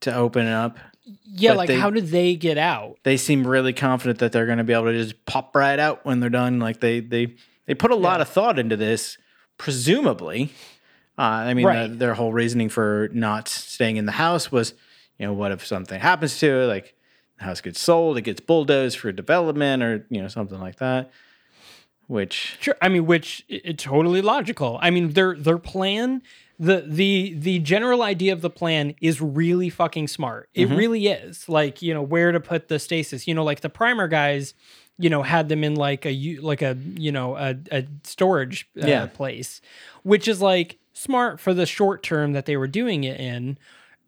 [0.00, 0.78] to open it up.
[1.24, 2.98] Yeah, But like they- how did they get out?
[3.02, 6.04] They seem really confident that they're going to be able to just pop right out
[6.04, 6.58] when they're done.
[6.58, 7.34] Like they they
[7.66, 9.16] they put a lot of thought into this,
[9.56, 10.50] presumably.
[11.18, 11.88] Uh, I mean, Right.
[11.88, 14.72] the, their whole reasoning for not staying in the house was,
[15.18, 16.66] you know, what if something happens to it?
[16.66, 16.94] Like
[17.38, 21.10] house gets sold, it gets bulldozed for development, or you know, something like that.
[22.06, 22.76] Which Sure.
[22.80, 24.78] I mean, which it's totally logical.
[24.80, 26.22] I mean, their their plan,
[26.58, 30.48] the the the general idea of the plan is really fucking smart.
[30.54, 31.48] It really is.
[31.50, 33.28] Like, you know, where to put the stasis.
[33.28, 34.54] You know, like the primer guys,
[34.98, 38.86] you know, had them in like a like a, you know, a, a storage uh,
[38.86, 39.06] Yeah.
[39.06, 39.60] place,
[40.02, 43.58] which is like smart for the short term that they were doing it in.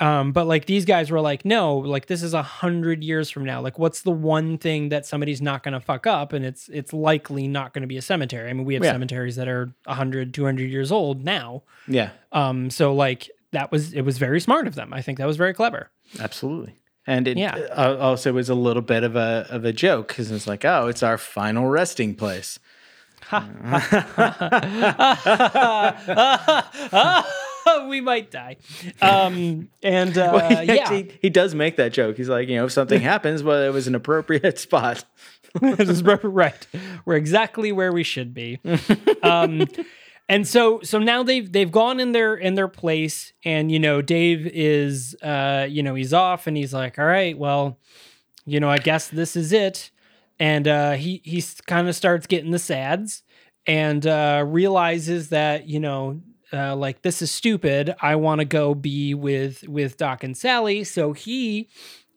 [0.00, 3.44] Um, but like these guys were like, no, like this is a hundred years from
[3.44, 3.60] now.
[3.60, 6.32] Like, what's the one thing that somebody's not going to fuck up?
[6.32, 8.48] And it's it's likely not going to be a cemetery.
[8.48, 8.92] I mean, we have Yeah.
[8.92, 11.62] cemeteries that are 100, 200 years old now.
[11.86, 14.92] yeah, Um, so like that was it was very smart of them.
[14.94, 15.90] I think that was very clever.
[16.18, 16.74] absolutely.
[17.06, 17.56] And it Yeah.
[17.56, 20.86] uh, also was a little bit of a of a joke because it's like, oh,
[20.86, 22.58] it's our final resting place.
[27.88, 28.56] we might die.
[29.02, 32.16] Um, and uh, Well, he, yeah, actually- he does make that joke.
[32.16, 35.04] He's like, you know, if something happens, well, it was an appropriate spot.
[35.60, 36.66] Right- right.
[37.04, 38.60] We're exactly where we should be.
[39.22, 39.66] um,
[40.28, 44.00] and so so now they've they've gone in their in their place, and you know
[44.00, 47.78] Dave is uh you know he's off, and he's like, all right, well,
[48.46, 49.90] you know I guess this is it,
[50.38, 53.24] and uh, he he kind of starts getting the sads,
[53.66, 56.20] and uh, realizes that you know.
[56.52, 57.94] Uh, like this is stupid.
[58.00, 60.84] I want to go be with with Doc and Sally.
[60.84, 61.68] So he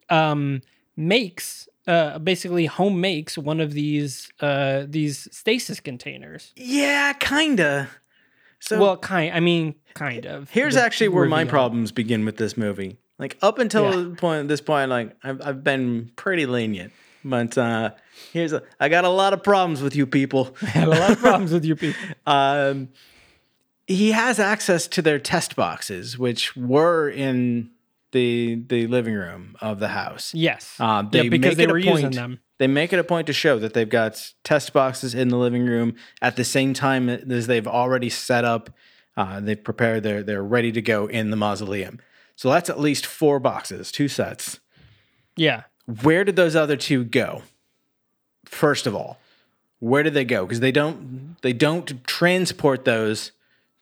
[0.10, 0.62] um,
[0.96, 6.54] makes uh, basically home makes one of these uh, these stasis containers.
[6.56, 7.90] Yeah, kinda.
[8.60, 9.34] So well, kind.
[9.36, 10.50] I mean, kind of.
[10.50, 12.98] here's actually where my problems begin with this movie.
[13.20, 14.10] Like up until Yeah.
[14.10, 16.94] the point, this point, like I've I've been pretty lenient,
[17.24, 17.92] but uh,
[18.32, 20.56] here's a, I got a lot of problems with you people.
[20.62, 22.02] I had a lot of problems with you people.
[22.26, 22.90] um,
[23.88, 27.72] he has access to their test boxes, which were in
[28.12, 30.34] the the living room of the house.
[30.34, 30.76] Yes.
[30.80, 32.40] Uh, yeah, because make they were using them.
[32.60, 35.66] They make it a point to show that they've got test boxes in the living
[35.66, 38.70] room at the same time as they've already set up.
[39.18, 40.04] Uh, they've prepared.
[40.04, 42.00] They're they're ready to go in the mausoleum.
[42.36, 44.60] So that's at least four boxes, two sets.
[45.36, 45.64] Yeah.
[46.02, 47.44] Where did those other two go?
[48.46, 49.20] First of all,
[49.80, 50.46] where did they go?
[50.46, 53.32] Because they don't they don't transport those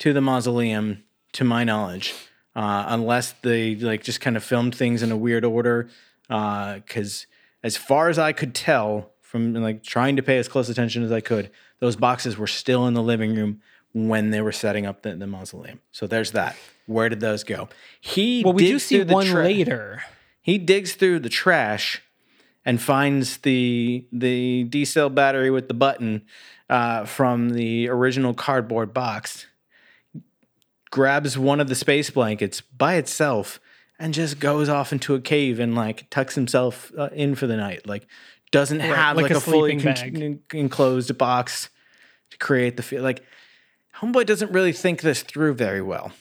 [0.02, 2.16] to the mausoleum, to my knowledge,
[2.56, 5.90] uh, unless they like just kind of filmed things in a weird order.
[6.28, 7.28] Because
[7.64, 11.12] as far as I could tell from like trying to pay as close attention as
[11.12, 13.62] I could, those boxes were still in the living room
[13.94, 15.82] when they were setting up the, the mausoleum.
[15.92, 16.56] So there's that.
[16.88, 17.70] Where did those go?
[18.00, 20.02] He Well, we do see one tra- later.
[20.42, 22.02] he digs through the trash
[22.66, 26.24] and finds the the D cell battery with the button
[26.72, 29.46] uh, from the original cardboard box.
[30.92, 33.60] Grabs one of the space blankets by itself
[33.98, 37.58] and just goes off into a cave and like tucks himself uh, in for the
[37.58, 37.88] night.
[37.88, 38.08] Like
[38.52, 41.70] doesn't have like like, a a, fully con- enclosed box
[42.32, 43.02] to create the feel.
[43.02, 43.24] Like
[43.96, 46.12] homeboy doesn't really think this through very well.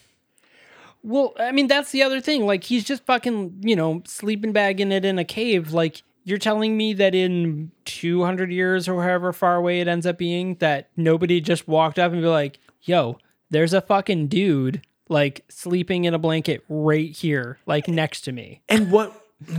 [1.03, 2.45] Well, I mean, that's the other thing.
[2.45, 5.73] Like, he's just fucking, you know, sleeping bagging it in a cave.
[5.73, 10.19] Like, you're telling me that in 200 years or however far away it ends up
[10.19, 13.17] being, that nobody just walked up and be like, yo,
[13.51, 18.63] there's a fucking dude, like, sleeping in a blanket right here, like, next to me.
[18.69, 19.13] And what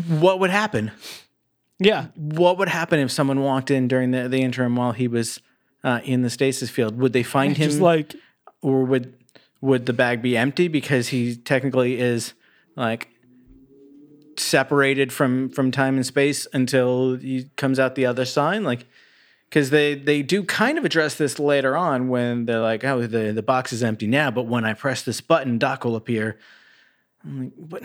[0.08, 0.92] what would happen?
[1.80, 2.08] Yeah.
[2.16, 5.42] what would happen if someone walked in during the, the interim while he was
[5.84, 6.98] uh, in the stasis field?
[7.00, 8.16] Would they find him, Just like,
[8.62, 9.16] or would
[9.62, 12.34] would the bag be empty because he technically is
[12.76, 13.10] like
[14.38, 18.62] separated from from time and space until he comes out the other side?
[18.62, 18.86] Like,
[19.52, 23.34] because they they do kind of address this later on when they're like, oh, the
[23.34, 26.40] the box is empty now, but when I press this button, Doc will appear.
[27.24, 27.84] I'm like, what?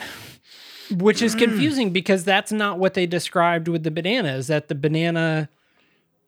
[0.90, 1.40] which is hmm.
[1.40, 5.48] confusing because that's not what they described with the banana is that the banana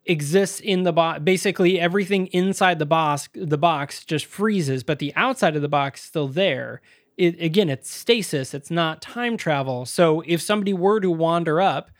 [0.05, 5.13] exists in the box basically everything inside the box the box just freezes but the
[5.15, 6.81] outside of the box is still there
[7.15, 11.91] it, again it's stasis it's not time travel so if somebody were to wander up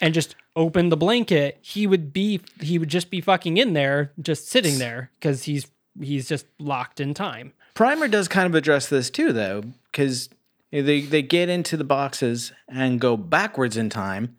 [0.00, 4.12] and just open the blanket he would be he would just be fucking in there
[4.20, 5.66] just sitting there because he's
[6.00, 10.28] he's just locked in time Primer does kind of address this too, though, because
[10.70, 14.36] they they get into the boxes and go backwards in time,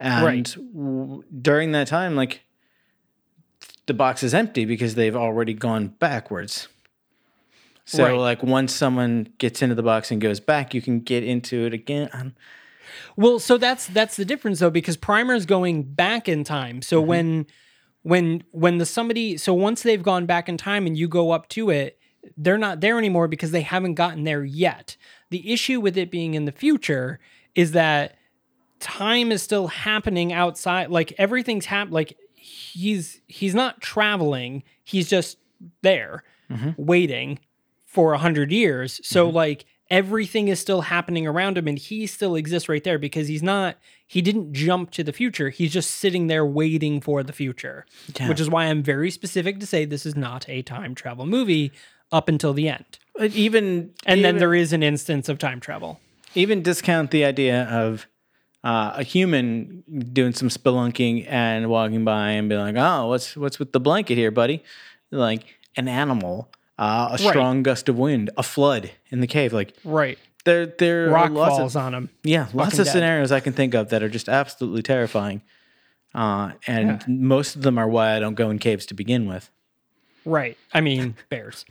[0.00, 0.56] and Right.
[0.72, 2.42] w- during that time, like
[3.86, 6.68] the box is empty because they've already gone backwards.
[7.84, 8.12] So, Right.
[8.16, 11.74] like once someone gets into the box and goes back, you can get into it
[11.74, 12.08] again.
[12.12, 12.34] Um,
[13.16, 16.82] Well, so that's that's the difference though, because Primer is going back in time.
[16.82, 17.08] So mm-hmm.
[17.08, 17.46] when
[18.02, 21.48] when when the somebody so once they've gone back in time and you go up
[21.50, 21.98] to it,
[22.36, 24.96] they're not there anymore because they haven't gotten there yet.
[25.30, 27.18] The issue with it being in the future
[27.54, 28.16] is that
[28.80, 34.62] time is still happening outside like everything's hap like he's he's not traveling.
[34.84, 35.38] He's just
[35.82, 36.70] there mm-hmm.
[36.76, 37.40] waiting
[37.86, 39.00] for a hundred years.
[39.02, 39.36] So mm-hmm.
[39.36, 43.42] like everything is still happening around him and he still exists right there because he's
[43.42, 43.76] not
[44.06, 47.86] he didn't jump to the future he's just sitting there waiting for the future
[48.18, 48.28] Yeah.
[48.28, 51.72] which is why i'm very specific to say this is not a time travel movie
[52.12, 56.00] up until the end But even and then there is an instance of time travel
[56.34, 58.06] even discount the idea of
[58.64, 63.58] uh, a human doing some spelunking and walking by and be like, "Oh, what's what's
[63.60, 64.64] with the blanket here, buddy?"
[65.12, 65.44] Like
[65.76, 69.52] an animal, uh, a strong gust of wind, a flood in the cave.
[69.52, 72.92] Like right there, there rock are lots falls of on him yeah, lots of Dead.
[72.92, 75.42] scenarios I can think of that are just absolutely terrifying.
[76.14, 79.50] Uh, and most of them are why I don't go in caves to begin with.
[80.24, 80.56] Right.
[80.72, 81.64] I mean, bears.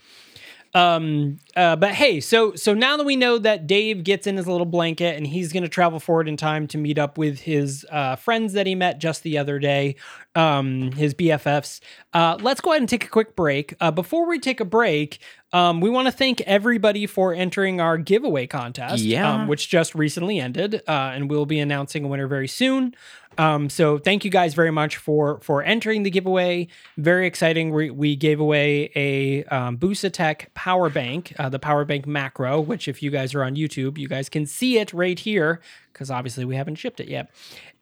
[0.78, 4.48] Um, uh, but hey, so so now that we know that Dave gets in his
[4.48, 7.86] little blanket and he's going to travel forward in time to meet up with his
[7.92, 9.96] uh, friends that he met just the other day,
[10.36, 11.80] um, his BFFs.
[12.14, 13.74] Uh, let's go ahead and take a quick break.
[13.80, 15.20] Uh, before we take a break,
[15.52, 19.34] um, we want to thank everybody for entering our giveaway contest, Yeah.
[19.34, 22.94] um, which just recently ended, uh, and we'll be announcing a winner very soon.
[23.38, 26.68] Um, so thank you guys very much for for entering the giveaway.
[26.98, 27.72] Very exciting.
[27.72, 32.88] We, we gave away a um, Busatech power bank, uh, the power bank macro, which
[32.88, 35.62] if you guys are on YouTube, you guys can see it right here
[35.94, 37.30] because obviously we haven't shipped it yet.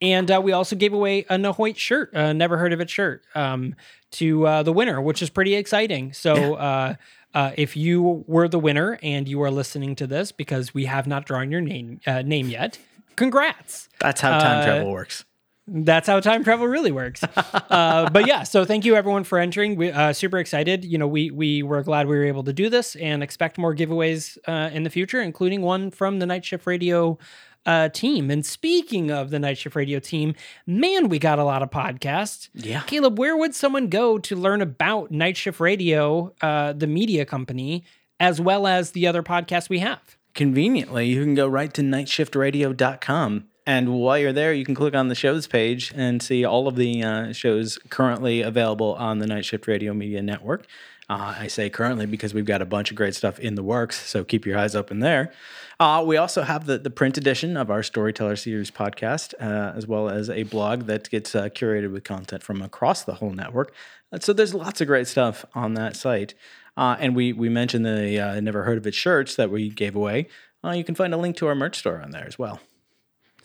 [0.02, 3.24] And uh, we also gave away a Nahoit shirt, a never heard of it shirt,
[3.34, 3.76] um,
[4.12, 6.14] to uh, the winner, which is pretty exciting.
[6.14, 6.56] So.
[6.56, 6.96] Uh,
[7.34, 11.06] uh, if you were the winner and you are listening to this because we have
[11.06, 12.80] not drawn your name uh, name yet,
[13.18, 13.90] congrats.
[14.00, 15.26] That's how time Uh, travel works.
[15.68, 17.24] That's how time travel really works.
[17.44, 19.76] uh, but yeah, so thank you everyone for entering.
[19.76, 20.86] We uh, super excited.
[20.86, 23.76] You know, we we were glad we were able to do this and expect more
[23.76, 27.18] giveaways uh, in the future, including one from the Night Shift Radio
[27.66, 28.30] uh, team.
[28.30, 30.36] And speaking of the Night Shift Radio team,
[30.68, 32.50] man, we got a lot of podcasts.
[32.54, 32.82] Yeah.
[32.82, 37.84] Caleb, where would someone go to learn about Night Shift Radio, uh, the media company,
[38.20, 40.18] as well as the other podcasts we have?
[40.36, 43.48] Conveniently, you can go right to nightshiftradio.com.
[43.66, 46.76] And while you're there, you can click on the shows page and see all of
[46.76, 50.68] the uh, shows currently available on the Night Shift Radio Media Network.
[51.10, 54.08] Uh, I say currently because we've got a bunch of great stuff in the works,
[54.08, 55.32] so keep your eyes open there.
[55.80, 59.86] Uh, we also have the, the print edition of our Storyteller Series podcast, uh, as
[59.86, 63.74] well as a blog that gets uh, curated with content from across the whole network.
[64.12, 66.34] Uh, so there's lots of great stuff on that site.
[66.78, 70.28] Uh, and we we mentioned the Never Heard of It shirts that we gave away.
[70.64, 72.60] You can find a link to our merch store on there as well.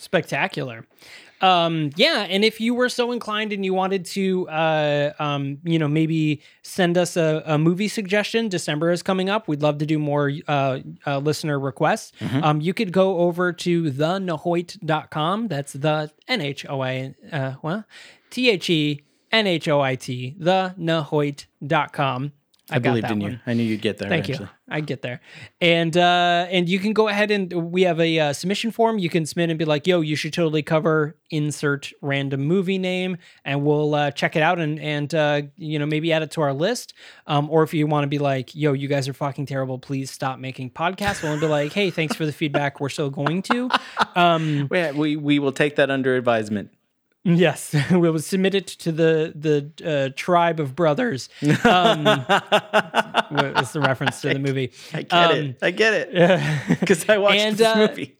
[0.00, 0.86] Spectacular.
[1.42, 5.78] Um yeah and if you were so inclined and you wanted to uh um you
[5.78, 9.48] know maybe send us a, a movie suggestion december is coming up.
[9.48, 12.12] We'd love to do more uh, uh listener requests.
[12.42, 17.84] Um you could go over to thenahoit.com that's the n-h-o-i uh well
[18.30, 22.32] t-h-e-n-h-o-i-t thenahoit.com
[22.70, 23.32] I, got believed in one.
[23.32, 23.38] you.
[23.46, 24.08] I knew you'd get there.
[24.08, 24.48] Thank eventually.
[24.48, 24.74] you.
[24.74, 25.20] I get there,
[25.60, 28.98] and uh, and you can go ahead and we have a uh, submission form.
[28.98, 33.16] You can submit and be like, "Yo, you should totally cover insert random movie name,"
[33.44, 36.40] and we'll uh, check it out and and uh, you know maybe add it to
[36.42, 36.94] our list.
[37.26, 39.78] Um, or if you want to be like, "Yo, you guys are fucking terrible.
[39.78, 42.80] Please stop making podcasts," we'll be like, "Hey, thanks for the feedback.
[42.80, 43.70] We're still going to."
[44.16, 46.70] Um, Yeah, we we will take that under advisement.
[47.24, 51.28] Yes, we will submit it to the the uh, tribe of brothers.
[51.42, 52.06] Um,
[53.56, 54.72] it's the reference to the movie.
[54.92, 55.58] I get Um, it.
[55.62, 58.16] I get it because I watched and, this uh, movie.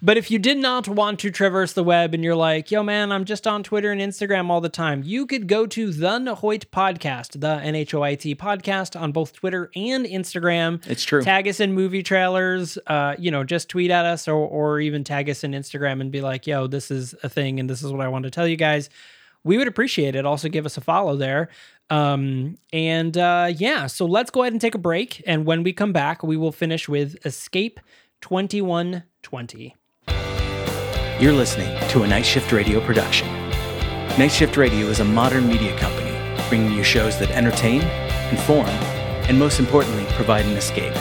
[0.00, 3.12] But if you did not want to traverse the web and you're like, yo, man,
[3.12, 6.66] I'm just on Twitter and Instagram all the time, you could go to the Nahoit
[6.66, 10.86] podcast, the N H O I T podcast on both Twitter and Instagram.
[10.86, 11.22] It's true.
[11.22, 12.78] Tag us in movie trailers.
[12.86, 16.10] Uh, you know, just tweet at us or, or even tag us in Instagram and
[16.10, 18.46] be like, yo, this is a thing and this is what I want to tell
[18.46, 18.90] you guys.
[19.44, 20.26] We would appreciate it.
[20.26, 21.48] Also, give us a follow there.
[21.90, 25.22] Um, and uh, yeah, so let's go ahead and take a break.
[25.26, 27.80] And when we come back, we will finish with Escape
[28.20, 29.76] 2120.
[31.20, 33.28] You're listening to a Night Shift Radio production.
[34.18, 36.14] Night Shift Radio is a modern media company
[36.48, 37.82] bringing you shows that entertain,
[38.30, 38.68] inform,
[39.28, 40.94] and most importantly, provide an escape.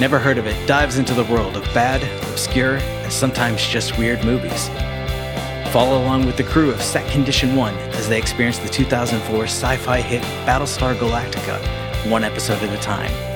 [0.00, 4.24] Never Heard of It dives into the world of bad, obscure, and sometimes just weird
[4.24, 4.68] movies.
[5.72, 9.76] Follow along with the crew of Set Condition 1 as they experience the 2004 sci
[9.76, 13.31] fi hit Battlestar Galactica, one episode at a time.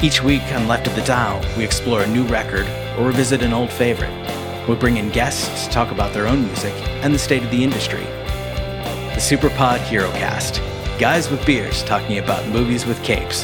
[0.00, 3.52] Each week on Left of the Dial, we explore a new record or revisit an
[3.52, 4.14] old favorite.
[4.68, 6.72] We bring in guests to talk about their own music
[7.02, 8.04] and the state of the industry.
[8.04, 10.60] the Superpod HeroCast.
[11.00, 13.42] Guys with beers talking about movies with capes.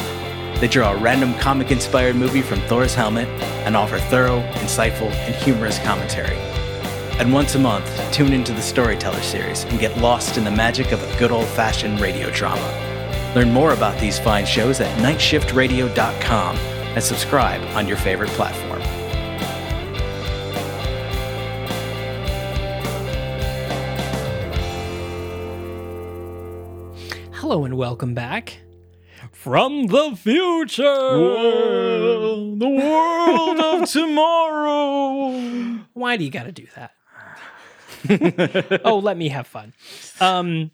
[0.60, 3.26] They draw a random comic inspired movie from Thor's helmet
[3.66, 6.36] and offer thorough, insightful, and humorous commentary.
[7.18, 10.92] And once a month, tune into the Storyteller series and get lost in the magic
[10.92, 12.83] of a good old fashioned radio drama.
[13.34, 18.80] Learn more about these fine shows at nightshiftradio.com and subscribe on your favorite platform.
[27.32, 28.60] Hello and welcome back
[29.32, 35.32] from the future, the world of tomorrow.
[35.92, 36.92] Why do you got to do that?
[38.84, 39.72] oh, let me have fun.
[40.20, 40.70] Um,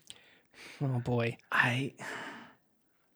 [0.83, 1.95] oh boy, I.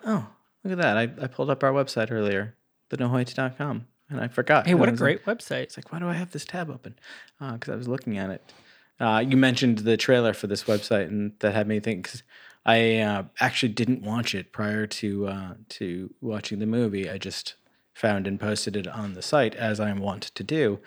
[0.05, 0.27] Oh,
[0.63, 0.97] look at that.
[0.97, 2.57] I, I pulled up our website earlier,
[2.91, 4.67] thenahoit.com, and I forgot.
[4.67, 5.63] hey, what a was like- great website!
[5.65, 6.97] It's like, why do I have this tab open?
[7.41, 8.53] Because I was looking at it.
[9.01, 12.09] Uh, you mentioned the trailer for this website, and that had me think.
[12.11, 12.23] Cause
[12.67, 17.11] I uh, actually didn't watch it prior to uh, to watching the movie.
[17.11, 17.55] I just
[17.93, 20.81] found and posted it on the site as I am wont to do.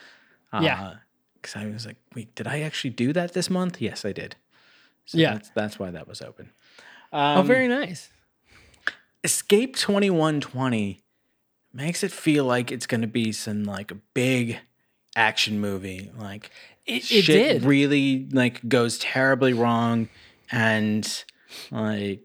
[0.52, 0.94] Uh, Yeah.
[1.36, 3.80] Because I was like, wait, did I actually do that this month?
[3.80, 4.36] Yes, I did.
[5.06, 5.34] So Yeah.
[5.34, 6.50] That's, that's why that was open.
[7.14, 8.10] oh, Um, very nice.
[9.24, 11.02] Escape 2120
[11.74, 14.60] makes it feel like it's going to be some like a big
[15.16, 16.12] action movie.
[16.18, 16.52] Like
[16.86, 17.26] It, it shit
[17.62, 17.64] did.
[17.64, 20.10] really like goes terribly wrong
[20.52, 21.24] and
[21.72, 22.22] like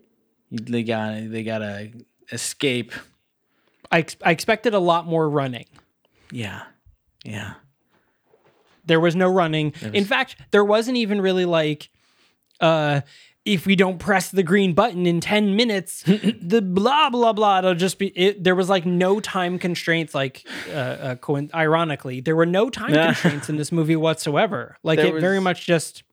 [0.51, 1.91] they got they got to
[2.31, 2.93] escape.
[3.91, 5.67] I, ex- I expected a lot more running.
[6.31, 6.63] Yeah.
[7.25, 7.55] Yeah.
[8.85, 9.75] There was no running.
[9.93, 11.89] In fact, there wasn't even really like,
[12.61, 13.03] uh,
[13.45, 17.75] if we don't press the green button in 10 minutes, the blah, blah, blah, it'll
[17.75, 20.15] just be, it, there was like no time constraints.
[20.15, 24.77] Like, uh, uh, coin- ironically, there were no time constraints in this movie whatsoever.
[24.83, 26.05] Like, There it very much just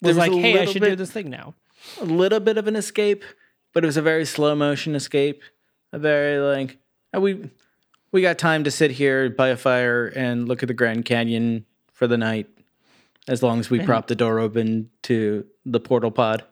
[0.00, 1.54] was, was like, hey, I should do this thing now.
[2.00, 3.22] a little bit of an escape,
[3.74, 5.42] but it was a very slow motion escape.
[5.92, 6.78] A very like
[7.14, 7.50] uh, we
[8.12, 11.66] we got time to sit here by a fire and look at the Grand Canyon
[11.92, 12.48] for the night,
[13.28, 16.44] as long as we prop the door open to the portal pod,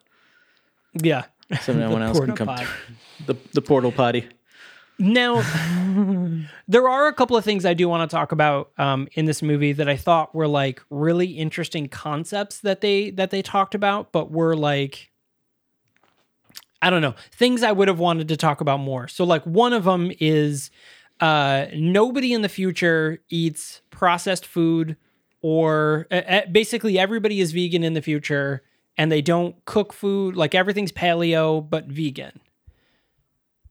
[1.03, 1.25] Yeah.
[1.63, 2.47] so no one else can come.
[2.49, 2.67] potty.
[3.27, 4.27] The the portal potty.
[5.01, 5.43] Now,
[6.69, 9.43] there are a couple of things I do want to talk about um, in this
[9.43, 14.13] movie that I thought were like really interesting concepts that they that they talked about,
[14.13, 15.11] but were like
[16.81, 19.09] I don't know things I would have wanted to talk about more.
[19.09, 20.71] So, like one of them is
[21.21, 24.97] uh, nobody in the future eats processed food,
[25.43, 28.63] or uh, basically everybody is vegan in the future,
[28.99, 30.37] and they don't cook food.
[30.37, 32.41] Like everything's paleo but vegan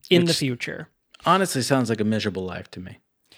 [0.09, 0.89] in the future.
[1.25, 2.99] Honestly, sounds like a miserable life to me.
[3.31, 3.35] I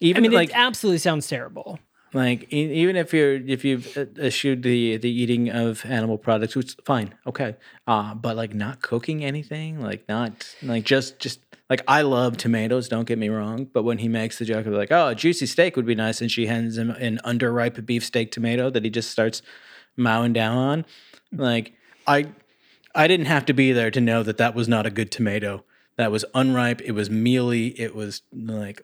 [0.00, 1.78] Even mean, like it absolutely sounds terrible.
[2.12, 6.76] like even if you're if you've uh, eschewed the the eating of animal products, which
[6.84, 12.02] fine, okay, uh, but like not cooking anything, like not like just just like I
[12.02, 12.88] love tomatoes.
[12.88, 15.46] Don't get me wrong, but when he makes the joke of like, oh, a juicy
[15.46, 19.10] steak would be nice, and she hands him an underripe beefsteak tomato that he just
[19.10, 19.42] starts
[19.96, 20.86] mowing down on,
[21.32, 21.72] like
[22.06, 22.26] I
[22.94, 25.64] I didn't have to be there to know that that was not a good tomato.
[25.96, 26.80] That was unripe.
[26.82, 27.68] It was mealy.
[27.80, 28.82] It was like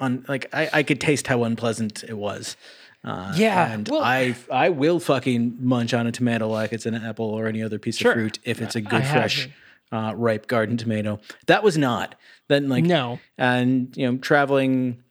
[0.00, 2.56] un, like I, I could taste how unpleasant it was.
[3.04, 6.94] Uh, Yeah, and well- I I will fucking munch on a tomato like it's an
[6.96, 8.10] apple or any other piece Sure.
[8.12, 9.48] of fruit if it's a good have fresh
[9.92, 11.20] uh, ripe garden tomato.
[11.46, 12.16] That was not.
[12.48, 13.20] Then like No.
[13.38, 15.02] and you know traveling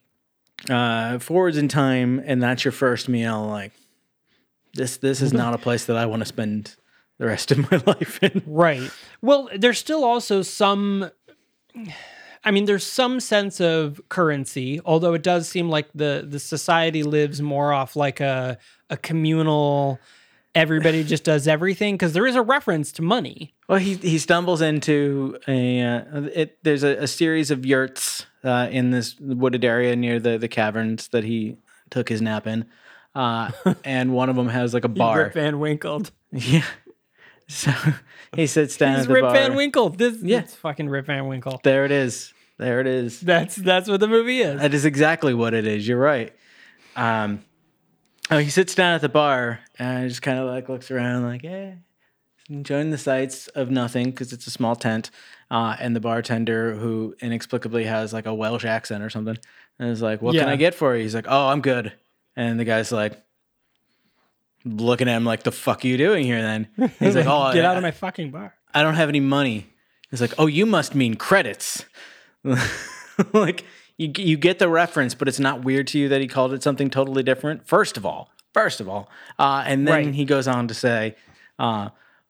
[0.70, 3.46] uh, forwards in time and that's your first meal.
[3.48, 3.72] Like
[4.74, 6.76] this this is not a place that I want to spend
[7.18, 8.44] the rest of my life in.
[8.46, 8.90] Right.
[9.22, 11.12] Well, there's still also some
[12.44, 17.04] I mean, there's some sense of currency, although it does seem like the the society
[17.04, 18.58] lives more off like a
[18.90, 20.00] a communal
[20.58, 23.54] everybody just does everything because there is a reference to money.
[23.70, 26.58] Well, he he stumbles into a uh, it.
[26.64, 31.10] There's a, a series of yurts uh, in this wooded area near the the caverns
[31.10, 31.58] that he
[31.90, 32.66] took his nap in,
[33.18, 33.52] uh,
[33.84, 35.18] and one of them has like a bar.
[35.24, 36.04] Rip Van Winkle.
[36.32, 36.66] Yeah.
[37.48, 37.72] So
[38.36, 39.34] he sits down He's at the Rip bar.
[39.34, 39.90] Van Winkle.
[39.90, 40.40] This Yeah.
[40.40, 41.62] it's fucking Rip Van Winkle.
[41.64, 42.34] There it is.
[42.58, 43.22] There it is.
[43.22, 44.60] That's that's what the movie is.
[44.60, 45.88] That is exactly what it is.
[45.88, 46.34] You're right.
[46.98, 47.46] Um,
[48.30, 51.44] oh, he sits down at the bar and just kind of like looks around, like,
[51.44, 51.76] yeah,
[52.50, 55.10] enjoying the sights of nothing because it's a small tent.
[55.50, 59.38] Uh, and the bartender, who inexplicably has like a Welsh accent or something,
[59.80, 61.94] and is like, "What can I get for you?" He's like, "Oh, I'm good."
[62.38, 63.22] And the guy's like,
[64.64, 66.68] looking at him like, "The fuck are you doing here?" Then
[67.00, 68.54] he's like, "Oh, Get I- out of my fucking bar.
[68.74, 69.68] I don't have any money.
[70.12, 71.86] He's like, oh, you must mean credits.
[73.34, 73.66] like
[73.98, 76.64] you you get the reference, but it's not weird to you that he called it
[76.64, 77.68] something totally different.
[77.68, 79.10] First of all, first of all,
[79.40, 80.14] uh, and then Right.
[80.14, 81.16] he goes on to say,
[81.60, 81.90] uh,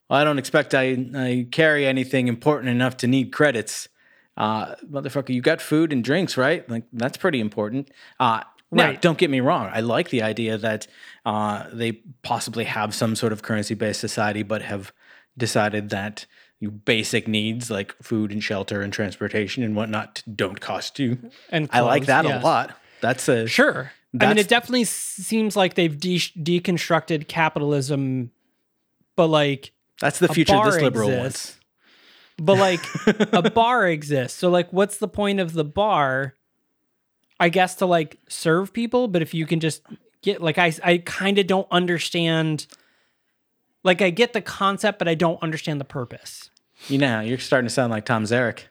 [0.10, 3.90] I don't expect I, I carry anything important enough to need credits.
[4.38, 6.68] Uh, motherfucker, you got food and drinks, right?
[6.70, 7.92] Like that's pretty important.
[8.72, 9.02] Uh, now, Right.
[9.02, 9.70] don't get me wrong.
[9.74, 10.88] I like the idea that
[11.26, 11.94] uh, they
[12.24, 14.92] possibly have some sort of currency-based society, but have
[15.38, 16.26] decided that
[16.60, 21.18] your basic needs like food and shelter and transportation and whatnot don't cost you.
[21.52, 22.40] And I like that yeah.
[22.40, 22.76] a lot.
[23.02, 23.92] That's a Sure.
[24.20, 28.32] I mean, it definitely seems like they've de- deconstructed capitalism,
[29.16, 31.52] but like, that's the future this liberal exists.
[31.52, 31.60] wants.
[32.40, 34.38] but like, a bar exists.
[34.40, 36.34] So like, what's the point of the bar?
[37.40, 39.82] I guess to like serve people, but if you can just
[40.22, 42.68] get like, I I kind of don't understand.
[43.84, 46.50] Like, I get the concept, but I don't understand the purpose.
[46.88, 48.64] You know, you're starting to sound like Tom Zarek.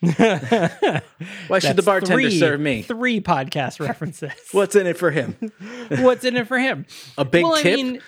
[0.00, 2.82] Why should the bartender three- serve me?
[2.82, 4.32] Three podcast references.
[4.52, 5.34] What's in it for him?
[5.88, 6.86] What's in it for him?
[7.16, 7.78] A big well, tip?
[7.78, 8.00] I mean,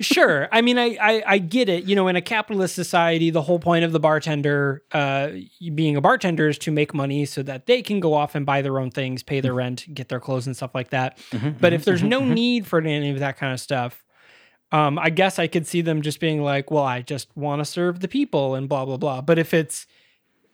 [0.00, 0.48] sure.
[0.52, 1.84] I mean, I, I I get it.
[1.84, 5.30] You know, in a capitalist society, the whole point of the bartender uh,
[5.74, 8.62] being a bartender is to make money so that they can go off and buy
[8.62, 9.58] their own things, pay their mm-hmm.
[9.58, 11.18] rent, get their clothes and stuff like that.
[11.18, 14.04] Mm-hmm, mm-hmm, but if there's no need for any of that kind of stuff,
[14.72, 17.64] um, I guess I could see them just being like, well, I just want to
[17.64, 19.20] serve the people and blah blah blah.
[19.20, 19.86] But if it's,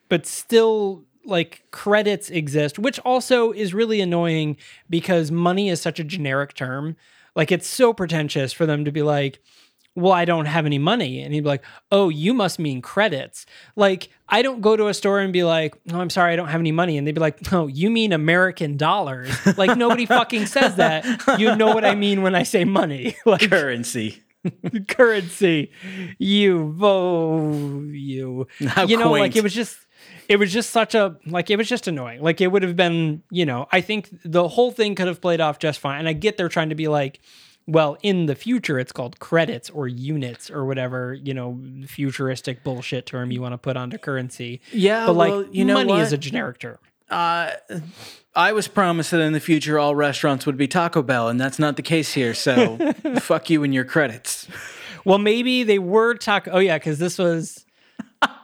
[0.09, 4.57] but still like credits exist, which also is really annoying
[4.89, 6.97] because money is such a generic term.
[7.35, 9.41] Like it's so pretentious for them to be like,
[9.97, 11.23] well, I don't have any money.
[11.23, 13.47] And he'd be like, oh, you must mean credits.
[13.77, 16.49] Like, I don't go to a store and be like, oh, I'm sorry, I don't
[16.49, 16.99] have any money.
[16.99, 19.31] And they'd be like, no, you mean American dollars.
[19.57, 21.05] Like, nobody fucking says that.
[21.39, 23.17] You know what I mean when I say money.
[23.27, 24.23] Like, Currency.
[24.89, 25.71] currency.
[26.19, 28.47] You, oh, you.
[28.67, 29.79] How you know, like it was just,
[30.29, 32.21] it was just such a, like, it was just annoying.
[32.23, 35.41] Like, it would have been, you know, I think the whole thing could have played
[35.41, 35.99] off just fine.
[36.01, 37.21] And I get they're trying to be like,
[37.67, 43.07] well, in the future, it's called credits or units or whatever, you know, futuristic bullshit
[43.07, 44.61] term you want to put onto currency.
[44.73, 46.01] Yeah, But like, well, you know money what?
[46.03, 46.79] is a generic term.
[47.11, 47.53] Uh,
[48.35, 51.59] I was promised that in the future all restaurants would be Taco Bell, and that's
[51.59, 52.35] not the case here.
[52.35, 52.77] So
[53.21, 54.49] fuck you and your credits.
[55.05, 56.51] Well, maybe they were Taco.
[56.53, 57.65] Oh yeah, because this was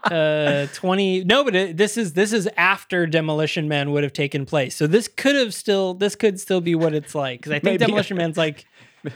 [0.05, 4.47] uh 20 no but it, this is this is after demolition man would have taken
[4.47, 7.57] place so this could have still this could still be what it's like because i
[7.57, 7.79] think Maybe.
[7.87, 8.65] demolition man's like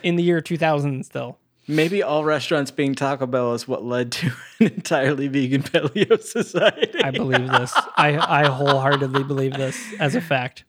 [0.03, 4.27] in the year 2000 still Maybe all restaurants being Taco Bell is what led to
[4.61, 7.03] an entirely vegan paleo society.
[7.03, 10.65] i believe this i i wholeheartedly believe this as a fact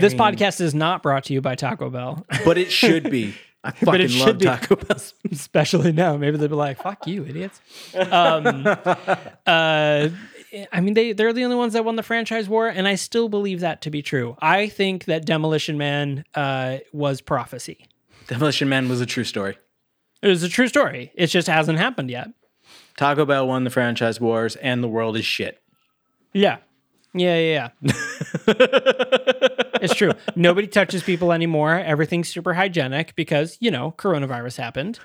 [0.00, 3.34] this mean- podcast is not brought to you by taco bell but it should be.
[3.62, 4.44] I fucking it should love be.
[4.46, 4.98] Taco Bell.
[5.30, 6.16] especially now.
[6.16, 7.60] Maybe they'll be like, "Fuck you, idiots."
[7.94, 8.66] Um,
[9.46, 10.08] uh,
[10.72, 13.28] I mean, they they're the only ones that won the franchise war, and I still
[13.28, 14.36] believe that to be true.
[14.40, 17.86] I think that Demolition Man uh, was prophecy.
[18.26, 19.58] Demolition Man was a true story.
[20.22, 21.12] It was a true story.
[21.14, 22.28] It just hasn't happened yet.
[22.96, 25.62] Taco Bell won the franchise wars, and the world is shit.
[26.32, 26.58] Yeah,
[27.14, 27.68] yeah, yeah.
[27.82, 27.92] yeah.
[29.82, 30.12] it's true.
[30.36, 31.74] Nobody touches people anymore.
[31.78, 34.98] Everything's super hygienic because you know coronavirus happened,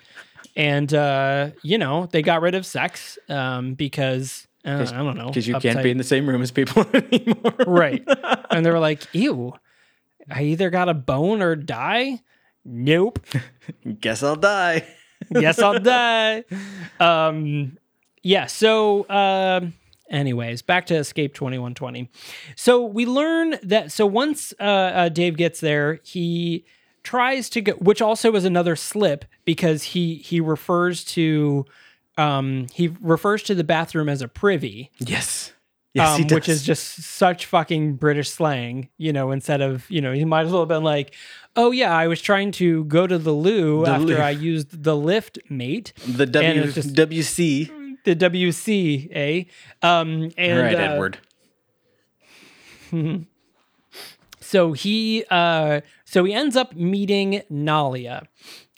[0.55, 5.27] and uh, you know they got rid of sex um, because uh, I don't know
[5.27, 7.53] Because you can't uptight- be in the same room as people anymore.
[7.67, 8.03] right.
[8.51, 9.53] And they were like, "Ew,
[10.29, 12.21] I either got a bone or die."
[12.67, 13.19] Nope.
[13.99, 14.83] Guess I'll die.
[15.31, 16.43] Guess I'll die.
[16.99, 17.77] Um,
[18.23, 18.47] yeah.
[18.47, 19.73] So, um,
[20.09, 22.09] anyways, back to Escape Twenty One Twenty.
[22.55, 23.91] So we learn that.
[23.91, 26.65] So once uh, uh, Dave gets there, he
[27.03, 31.65] tries to go, which also is another slip because he he refers to.
[32.17, 34.89] Um, he refers to the bathroom as a privy.
[34.99, 35.51] Yes.
[35.93, 40.11] Yes, um, which is just such fucking British slang, you know, instead of, you know,
[40.11, 41.15] he might as well have been like,
[41.55, 44.17] oh, yeah, I was trying to go to the loo The after loo.
[44.17, 47.84] I used the lift mate, the W just- WC.
[48.05, 49.47] The WC,
[49.81, 51.17] um, and All right, uh, Edward.
[54.39, 58.27] so he uh so he ends up meeting Nalia.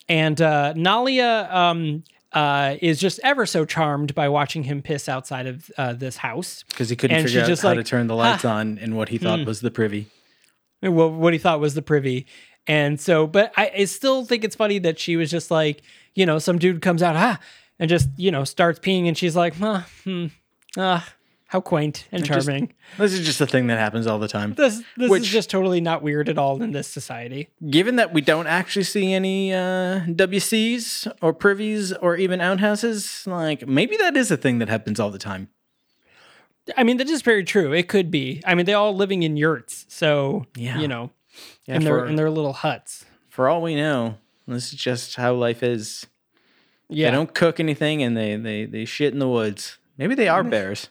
[0.10, 5.46] And uh Nalia um uh is just ever so charmed by watching him piss outside
[5.46, 6.64] of uh, this house.
[6.70, 8.96] Because he couldn't and figure out just how like, to turn the lights on in
[8.96, 10.08] what he thought was the privy.
[10.82, 12.26] what, what he thought was the privy.
[12.70, 15.82] And so, but I, I still think it's funny that she was just like,
[16.16, 17.40] you know, some dude comes out, ah,
[17.80, 19.08] and just, you know, starts peeing.
[19.08, 20.28] And she's like, huh, hmm,
[20.78, 21.08] ah,
[21.48, 22.74] how quaint and just- charming.
[22.98, 24.54] This is just a thing that happens all the time.
[24.56, 27.50] this this which- is just totally not weird at all in this society.
[27.70, 33.68] Given that we don't actually see any uh, WCs or privies or even outhouses, like
[33.68, 35.50] maybe that is a thing that happens all the time.
[36.76, 37.72] I mean, that is very true.
[37.72, 38.42] It could be.
[38.46, 39.86] I mean, they're all living in yurts.
[39.88, 40.78] So, Yeah.
[40.80, 41.12] you know,
[41.66, 43.06] Yeah, in their in their little huts.
[43.30, 44.18] for all we know,
[44.48, 46.08] this is just how life is.
[46.90, 47.10] Yeah.
[47.10, 49.78] They don't cook anything and they they they shit in the woods.
[49.98, 50.90] Maybe they are bears.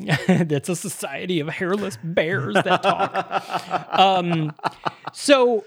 [0.26, 3.98] That's a society of hairless bears that talk.
[3.98, 4.52] um,
[5.12, 5.64] so,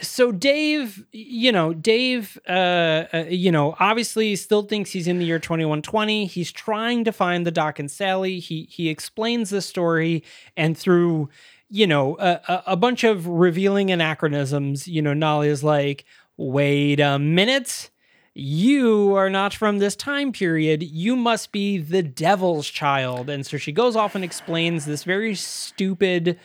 [0.00, 5.24] so Dave, you know, Dave, uh, uh, you know, obviously still thinks he's in the
[5.24, 6.26] year 2120.
[6.26, 8.38] He's trying to find the Doc and Sally.
[8.38, 10.22] He he explains the story,
[10.56, 11.28] and through
[11.68, 16.04] you know a, a, a bunch of revealing anachronisms, you know, Nolly is like,
[16.36, 17.90] wait a minute
[18.34, 20.82] you are not from this time period.
[20.82, 23.28] You must be the devil's child.
[23.28, 26.38] And so she goes off and explains this very stupid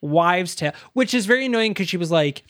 [0.00, 2.42] wives' tale, which is very annoying because she was like,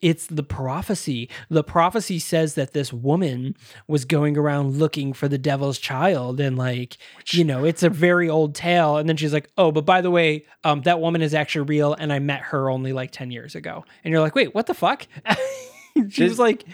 [0.00, 1.28] it's the prophecy.
[1.50, 3.54] The prophecy says that this woman
[3.86, 6.96] was going around looking for the devil's child, and like,
[7.32, 8.96] you know, it's a very old tale.
[8.96, 11.92] And then she's like, "Oh, but by the way, um, that woman is actually real,
[11.92, 14.74] and I met her only like ten years ago." And you're like, "Wait, what the
[14.74, 15.06] fuck?"
[16.10, 16.64] she was like,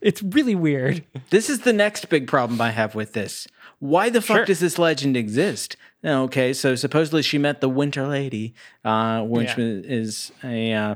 [0.00, 3.46] "It's really weird." This is the next big problem I have with this.
[3.80, 4.44] Why the fuck Sure.
[4.46, 5.76] does this legend exist?
[6.04, 8.54] Okay, so supposedly she met the Winter Lady,
[8.84, 9.54] uh, which Yeah.
[9.58, 10.94] is a uh,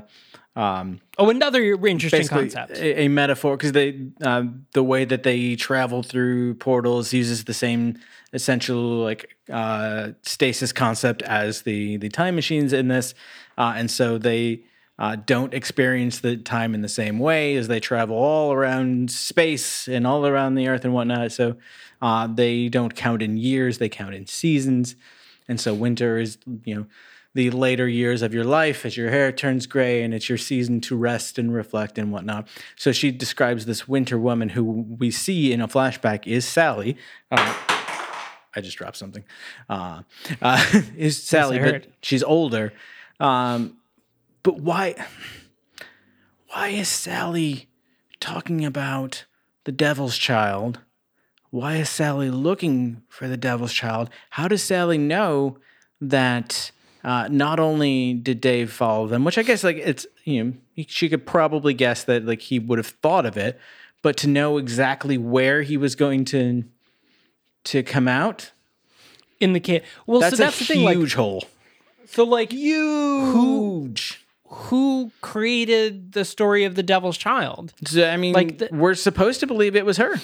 [0.55, 2.77] um, Oh, another interesting concept.
[2.77, 4.43] a, a metaphor because they uh,
[4.73, 7.97] the way that they travel through portals uses the same
[8.33, 13.13] essential like uh, stasis concept as the the time machines in this,
[13.57, 14.63] uh, and so they.
[14.99, 19.87] Uh, don't experience the time in the same way as they travel all around space
[19.87, 21.31] and all around the earth and whatnot.
[21.31, 21.55] So
[22.01, 24.95] uh, they don't count in years; they count in seasons.
[25.47, 26.85] And so winter is, you know,
[27.33, 30.79] the later years of your life as your hair turns gray and it's your season
[30.81, 32.47] to rest and reflect and whatnot.
[32.75, 36.95] So she describes this winter woman who we see in a flashback is Sally.
[37.31, 37.55] Uh,
[38.55, 39.23] I just dropped something.
[39.67, 40.03] Uh,
[40.41, 40.63] uh,
[40.97, 42.71] is Sally, but she's older.
[43.19, 43.77] Um,
[44.43, 44.95] but why?
[46.49, 47.67] Why is Sally
[48.19, 49.25] talking about
[49.63, 50.79] the devil's child?
[51.49, 54.09] Why is Sally looking for the devil's child?
[54.31, 55.57] How does Sally know
[56.01, 56.71] that
[57.03, 60.53] uh, not only did Dave follow them, which I guess like it's you know
[60.87, 63.59] she could probably guess that like he would have thought of it,
[64.01, 66.63] but to know exactly where he was going to
[67.65, 68.51] to come out,
[69.39, 69.83] in the kid.
[70.05, 70.83] Well, that's, so that's a the thing.
[70.83, 71.43] Like, huge hole.
[72.05, 73.31] so like, Huge.
[73.31, 73.91] who
[75.21, 77.73] created the story of the Devil's Child?
[77.85, 80.15] So, I mean, Like the- we're supposed to believe it was her.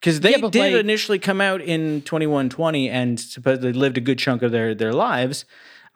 [0.00, 4.18] Because they Yeah, did like- initially come out in 2120 and supposedly lived a good
[4.18, 5.44] chunk of their, their lives.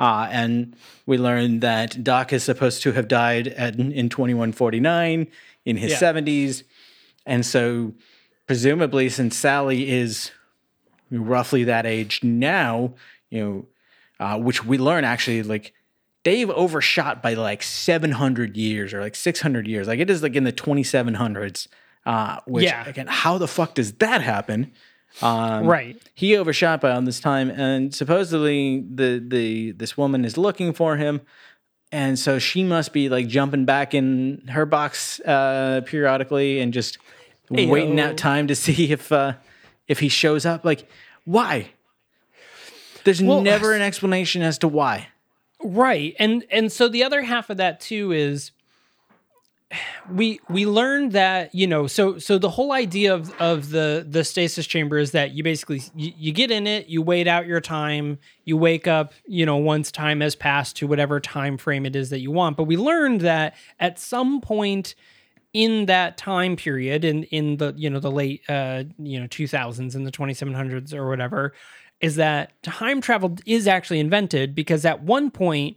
[0.01, 0.75] Uh, and
[1.07, 5.27] we learned that Doc is supposed to have died at, in 2149
[5.65, 5.99] in his Yeah.
[5.99, 6.63] 70s.
[7.27, 7.95] And so,
[8.47, 10.31] presumably, since Sally is
[11.11, 12.95] roughly that age now,
[13.31, 13.67] you know,
[14.25, 15.73] uh, which we learn actually like
[16.25, 19.87] Dave overshot by like 700 years or like 600 years.
[19.89, 21.69] Like it is like in the 2700s.
[22.07, 22.89] Uh, which Yeah.
[22.89, 24.73] again, how the fuck does that happen?
[25.23, 25.97] Um, Right.
[26.15, 30.97] He overshot by on this time, and supposedly the the this woman is looking for
[30.97, 31.21] him,
[31.93, 36.99] and so she must be like jumping back in her box uh, periodically and just
[37.51, 38.11] waiting Ayo.
[38.11, 39.35] out time to see if uh,
[39.87, 40.65] if he shows up.
[40.65, 40.89] Like,
[41.25, 41.71] why?
[43.05, 45.09] There's Well, never an explanation as to why.
[45.63, 46.15] Right.
[46.19, 48.53] And and so the other half of that too is
[50.11, 54.25] we we learned that you know so so the whole idea of of the the
[54.25, 57.61] stasis chamber is that you basically you, you get in it you wait out your
[57.61, 61.95] time you wake up you know once time has passed to whatever time frame it
[61.95, 64.95] is that you want but we learned that at some point
[65.53, 69.95] in that time period in in the you know the late uh you know 2000s
[69.95, 71.53] in the 2700s or whatever
[72.01, 75.77] is that time travel is actually invented because at one point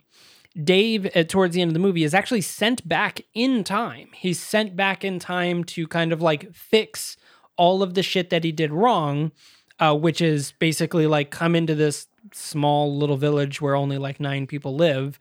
[0.62, 4.10] Dave at towards the end of the movie is actually sent back in time.
[4.14, 7.16] He's sent back in time to kind of like fix
[7.56, 9.32] all of the shit that he did wrong,
[9.80, 14.46] uh, which is basically like come into this small little village where only like nine
[14.46, 15.20] people live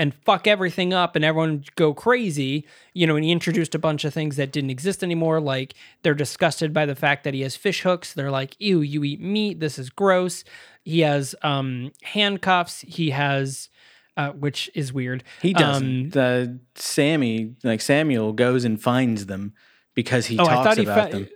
[0.00, 2.66] and fuck everything up and everyone go crazy.
[2.94, 5.40] You know, and he introduced a bunch of things that didn't exist anymore.
[5.40, 8.14] Like they're disgusted by the fact that he has fish hooks.
[8.14, 9.60] They're like, ew, you eat meat.
[9.60, 10.42] This is gross.
[10.84, 12.80] He has um, handcuffs.
[12.80, 13.68] He has,
[14.16, 15.22] uh, which is weird.
[15.42, 15.84] He doesn't.
[15.84, 19.52] Um, the Sammy, like Samuel, goes and finds them
[19.94, 21.24] because he oh, talks I thought he about found.
[21.26, 21.28] them.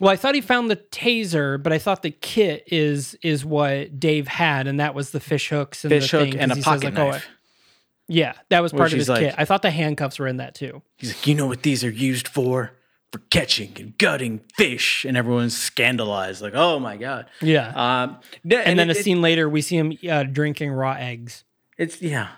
[0.00, 3.98] Well, I thought he found the taser, but I thought the kit is is what
[3.98, 6.56] Dave had, and that was the fish hooks and Fish the hook thing, and a
[6.56, 7.28] he says, pocket like, oh, knife.
[8.08, 9.34] Yeah, that was part of his like- kit.
[9.38, 10.82] I thought the handcuffs were in that too.
[10.96, 12.72] He's like, you know what these are used for?
[13.12, 17.26] For catching and gutting fish, and everyone's scandalized, like, oh my god.
[17.40, 17.68] Yeah.
[17.68, 20.94] Um, yeah, and, then it- a it- scene later, we see him uh, drinking raw
[20.98, 21.44] eggs.
[21.78, 22.30] It's yeah.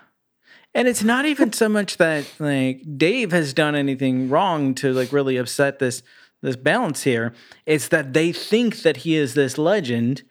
[0.75, 5.11] And it's not even so much that like Dave has done anything wrong to like
[5.11, 6.03] really upset this
[6.43, 7.33] this balance here.
[7.65, 10.21] It's that they think that he is this legend,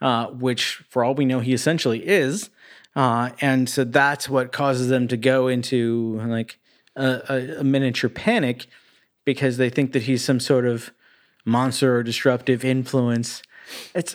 [0.00, 2.50] uh, which for all we know he essentially is,
[2.96, 6.58] uh, and so that's what causes them to go into like
[6.96, 8.66] a, a, miniature panic
[9.26, 10.90] because they think that he's some sort of
[11.44, 13.42] monster or disruptive influence.
[13.94, 14.14] It's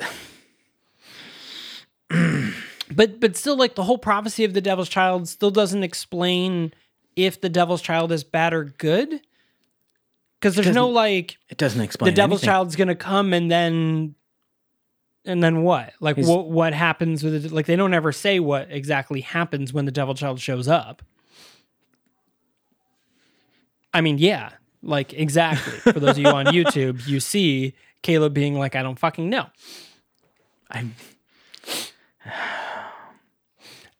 [2.92, 6.74] but but still like the whole prophecy of the devil's child still doesn't explain
[7.16, 9.22] if the devil's child is bad or good
[10.40, 12.54] because there's no like it doesn't explain the devil's anything.
[12.54, 14.16] child's gonna come and then
[15.26, 15.94] and then what?
[16.00, 19.72] Like He's- what what happens with it like they don't ever say what exactly happens
[19.74, 21.02] when the devil child shows up.
[23.94, 24.52] I mean yeah
[24.82, 25.74] like exactly.
[25.92, 29.46] For those of you on youtube you see caleb being like i don't fucking know.
[30.72, 30.96] I'm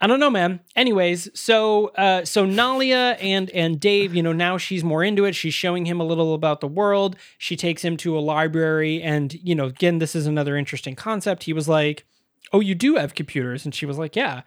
[0.02, 0.62] I don't know, man.
[0.76, 5.36] Anyways, so uh, so Nalia and and Dave, you know, now she's more into it.
[5.36, 7.16] She's showing him a little about the world.
[7.38, 11.44] She takes him to a library, and you know, again, this is another interesting concept.
[11.44, 12.06] He was like,
[12.52, 14.42] "Oh, you do have computers," and she was like, "Yeah,"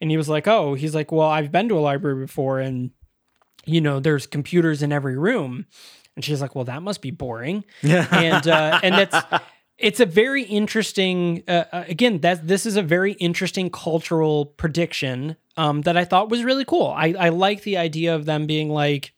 [0.00, 2.92] and he was like, "Oh," he's like, "Well, I've been to a library before, and
[3.66, 5.66] you know, there's computers in every room,"
[6.14, 9.16] and she's like, "Well, that must be boring," and uh, and that's
[9.80, 15.36] it's a very interesting uh, uh, again that this is a very interesting cultural prediction
[15.56, 16.88] um, that i thought was really cool.
[16.96, 19.12] I, I like the idea of them being like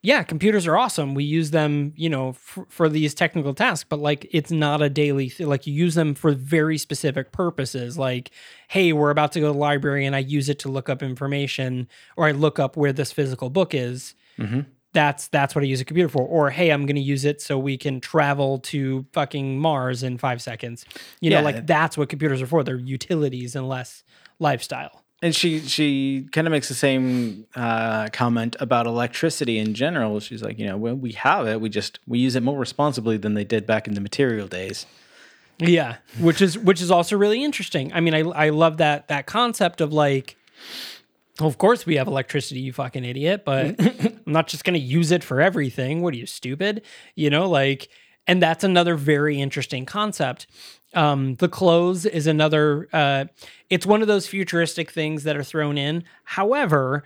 [0.00, 1.14] yeah computers are awesome.
[1.14, 4.88] We use them you know f- for these technical tasks but like it's not a
[4.88, 8.30] daily th- like you use them for very specific purposes like
[8.68, 11.02] hey we're about to go to the library and i use it to look up
[11.02, 14.14] information or i look up where this physical book is
[14.92, 16.22] that's that's what I use a computer for.
[16.22, 20.18] Or hey, I'm going to use it so we can travel to fucking Mars in
[20.18, 20.84] five seconds.
[21.20, 22.64] You know, like that's what computers are for.
[22.64, 24.02] They're utilities and less
[24.38, 25.04] lifestyle.
[25.20, 30.20] And she she kind of makes the same uh, comment about electricity in general.
[30.20, 33.16] She's like, you know, when we have it, we just we use it more responsibly
[33.16, 34.86] than they did back in the material days.
[35.58, 37.92] Yeah, which is which is also really interesting.
[37.92, 40.36] I mean, I I love that that concept of like.
[41.40, 45.12] Of course, we have electricity, you fucking idiot, but I'm not just going to use
[45.12, 46.02] it for everything.
[46.02, 46.82] What are you, stupid?
[47.14, 47.88] You know, like,
[48.26, 50.46] and that's another very interesting concept.
[50.94, 53.26] Um, the clothes is another, uh,
[53.70, 56.02] it's one of those futuristic things that are thrown in.
[56.24, 57.04] However,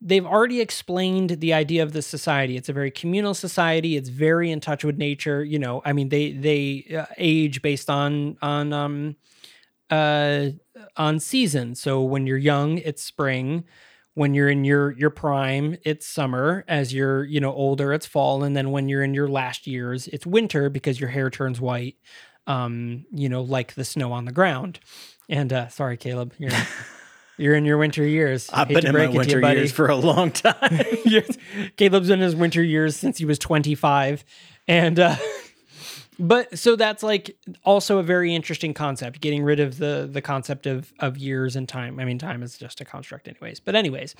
[0.00, 2.56] they've already explained the idea of this society.
[2.56, 3.96] It's a very communal society.
[3.96, 5.44] It's very in touch with nature.
[5.44, 9.16] You know, I mean, they, they uh, age based on, on, um,
[9.90, 10.48] uh,
[10.96, 11.74] on season.
[11.74, 13.64] So when you're young, it's spring.
[14.14, 16.64] When you're in your your prime, it's summer.
[16.66, 18.42] As you're you know older, it's fall.
[18.44, 21.96] And then when you're in your last years, it's winter because your hair turns white.
[22.46, 24.78] Um, you know, like the snow on the ground.
[25.28, 26.50] And uh, sorry, Caleb, you're
[27.36, 28.48] you're in your winter years.
[28.52, 30.86] I've been in my break it to winter you, years for a long time.
[31.76, 34.24] Caleb's in his winter years since he was 25.
[34.68, 35.16] And uh
[36.18, 40.66] but so that's like also a very interesting concept, getting rid of the the concept
[40.66, 41.98] of of years and time.
[41.98, 43.60] I mean, time is just a construct anyways.
[43.60, 44.14] But anyways,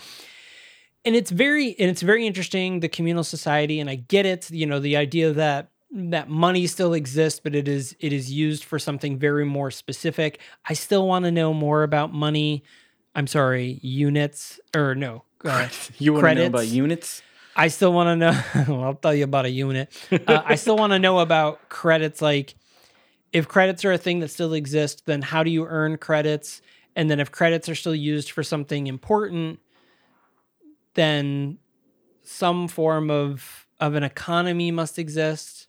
[1.04, 4.66] and it's very and it's very interesting the communal society and I get it, you
[4.66, 8.78] know, the idea that that money still exists but it is it is used for
[8.78, 10.40] something very more specific.
[10.68, 12.64] I still want to know more about money.
[13.14, 15.68] I'm sorry, units or no, uh,
[15.98, 17.22] you want to know about units?
[17.58, 18.40] I still want to know.
[18.74, 19.90] well, I'll tell you about a unit.
[20.12, 22.20] Uh, I still want to know about credits.
[22.20, 22.54] Like,
[23.32, 26.60] if credits are a thing that still exists, then how do you earn credits?
[26.94, 29.58] And then if credits are still used for something important,
[30.94, 31.58] then
[32.22, 35.66] some form of of an economy must exist.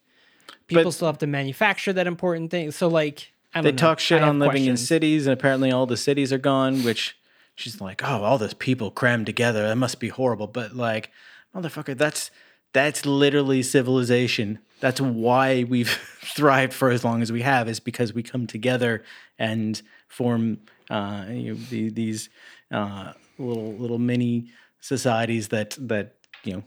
[0.68, 2.72] People But- still have to manufacture that important thing.
[2.72, 3.78] So, like, I don't They know.
[3.78, 6.84] talk shit on living in cities, and apparently all the cities are gone.
[6.84, 7.18] Which
[7.56, 9.68] she's like, oh, all those people crammed together.
[9.68, 10.48] That must be horrible.
[10.48, 11.12] But like,
[11.56, 12.32] motherfucker, that's
[12.74, 14.60] that's literally civilization.
[14.80, 15.90] That's why we've
[16.36, 19.04] thrived for as long as we have, is because we come together
[19.40, 22.30] and form uh, you know, the, these
[22.72, 26.64] uh, little little mini societies that that you know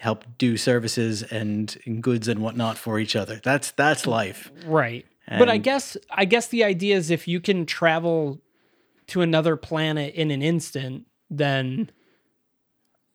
[0.00, 3.40] help do services and, and goods and whatnot for each other.
[3.42, 4.50] That's that's life.
[4.64, 5.06] Right.
[5.28, 8.40] but I guess I guess the idea is if you can travel
[9.08, 11.90] to another planet in an instant, then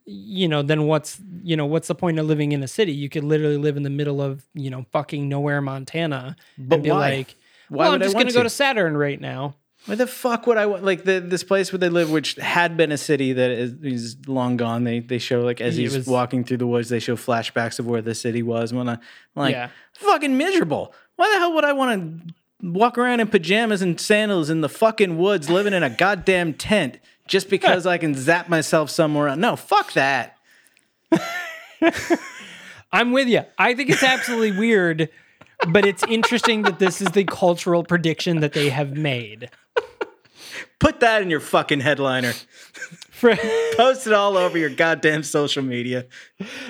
[0.06, 2.92] you know, then what's you know, what's the point of living in a city?
[2.94, 6.36] You could literally live in the middle of, you know, fucking nowhere, Montana.
[6.58, 6.98] But and be why?
[7.00, 7.36] like,
[7.70, 8.44] Why well, I'm I just gonna go to?
[8.44, 9.56] to Saturn right now.
[9.88, 12.76] Why the fuck would I want like the this place where they live, which had
[12.78, 14.84] been a city that is, is long gone.
[14.84, 17.78] They they show like as It he's was- walking through the woods, they show flashbacks
[17.80, 18.74] of where the city was.
[18.74, 18.98] When I
[19.36, 19.70] like Yeah.
[19.94, 20.94] fucking miserable.
[21.18, 22.34] Why the hell would I want to
[22.68, 26.98] walk around in pajamas and sandals in the fucking woods, living in a goddamn tent
[27.28, 29.30] just because I can zap myself somewhere?
[29.30, 29.38] else?
[29.38, 30.38] No, fuck that.
[32.92, 33.42] I'm with you.
[33.58, 35.10] I think it's absolutely weird,
[35.68, 39.50] but it's interesting that this is the cultural prediction that they have made.
[40.80, 42.34] Put that in your fucking headliner.
[43.12, 43.36] For,
[43.76, 46.06] Post it all over your goddamn social media.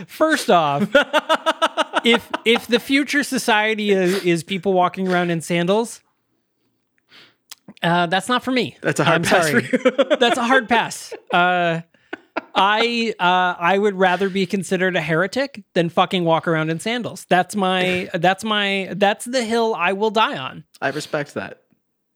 [0.08, 0.84] first off,
[2.06, 6.02] if if the future society is, is people walking around in sandals,
[7.86, 8.78] uh, that's not for me.
[8.82, 9.64] That's a hard I'm pass sorry.
[9.64, 10.18] for you.
[10.18, 11.14] That's a hard pass.
[11.32, 11.82] Uh,
[12.54, 17.26] I uh, I would rather be considered a heretic than fucking walk around in sandals.
[17.30, 20.64] That's my that's my that's the hill I will die on.
[20.82, 21.62] I respect that.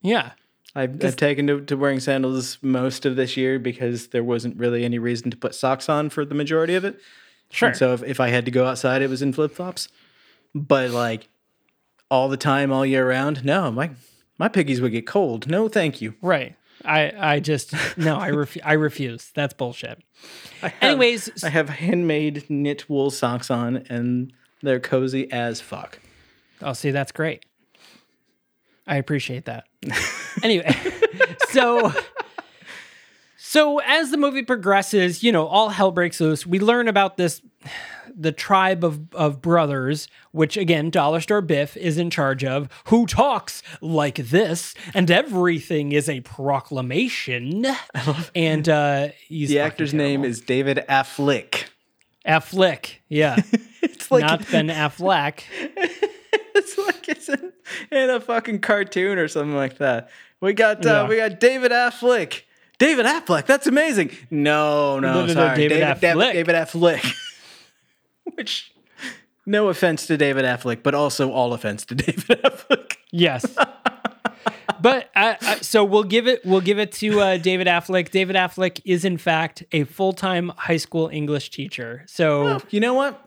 [0.02, 0.32] Yeah.
[0.74, 4.84] I've, I've taken to, to wearing sandals most of this year because there wasn't really
[4.84, 7.00] any reason to put socks on for the majority of it.
[7.50, 7.70] Sure.
[7.70, 9.88] And so if, if I had to go outside, it was in flip flops.
[10.54, 11.28] But like
[12.08, 13.90] all the time, all year round, no, my
[14.40, 15.48] my piggies would get cold.
[15.50, 16.14] No, thank you.
[16.22, 16.56] Right.
[16.82, 19.30] I I just no, I ref- I refuse.
[19.34, 20.02] That's bullshit.
[20.62, 24.32] I have- Anyways, I have handmade knit wool socks on, and
[24.62, 25.98] they're cozy as fuck.
[26.62, 27.44] oh, see, that's great.
[28.86, 29.64] I appreciate that.
[30.42, 30.74] anyway,
[31.50, 31.92] so
[33.36, 36.46] so as the movie progresses, you know, all hell breaks loose.
[36.46, 37.42] We learn about this
[38.16, 43.06] the tribe of, of brothers, which again, Dollar Store Biff is in charge of, who
[43.06, 47.66] talks like this, and everything is a proclamation.
[48.34, 51.64] and uh The actor's name is David Affleck.
[52.26, 52.96] Affleck.
[53.08, 53.36] Yeah.
[53.82, 55.40] It's like Not Ben Affleck.
[56.54, 57.52] it's like it's in,
[57.90, 60.10] in a fucking cartoon or something like that.
[60.40, 61.08] We got uh, Yeah.
[61.08, 62.42] we got David Affleck.
[62.78, 64.10] David Affleck, that's amazing.
[64.30, 66.32] No, no, No, no, no, sorry, David David, Affleck.
[66.32, 67.14] David Affleck.
[68.40, 68.72] Which,
[69.44, 72.96] no offense to David Affleck, but also all offense to David Affleck.
[73.10, 73.44] Yes.
[74.80, 78.10] but uh, uh, so we'll give it we'll give it to uh, David Affleck.
[78.10, 82.04] David Affleck is in fact a full-time high school English teacher.
[82.06, 83.20] So You know what?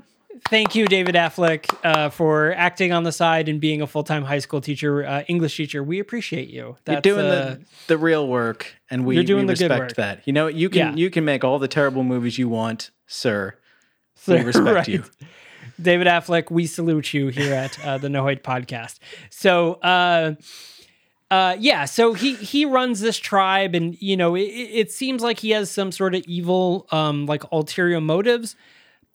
[0.49, 4.39] thank you David Affleck uh, for acting on the side and being a full-time high
[4.39, 5.84] school teacher, uh, English teacher.
[5.84, 6.76] We appreciate you.
[6.88, 9.91] You're doing uh, the, the real work, and we, you're doing we the good respect
[9.91, 9.95] work.
[9.97, 10.28] that.
[10.28, 10.95] You know, you can Yeah.
[10.95, 13.53] you can make all the terrible movies you want, sir.
[14.16, 14.88] So- We respect right.
[14.88, 15.03] you.
[15.82, 18.99] David Affleck, we salute you here at uh, the No podcast.
[19.32, 20.36] So, uh,
[21.32, 25.39] uh, yeah, so he he runs this tribe, and you know, it, it seems like
[25.39, 28.55] he has some sort of evil, um, like ulterior motives,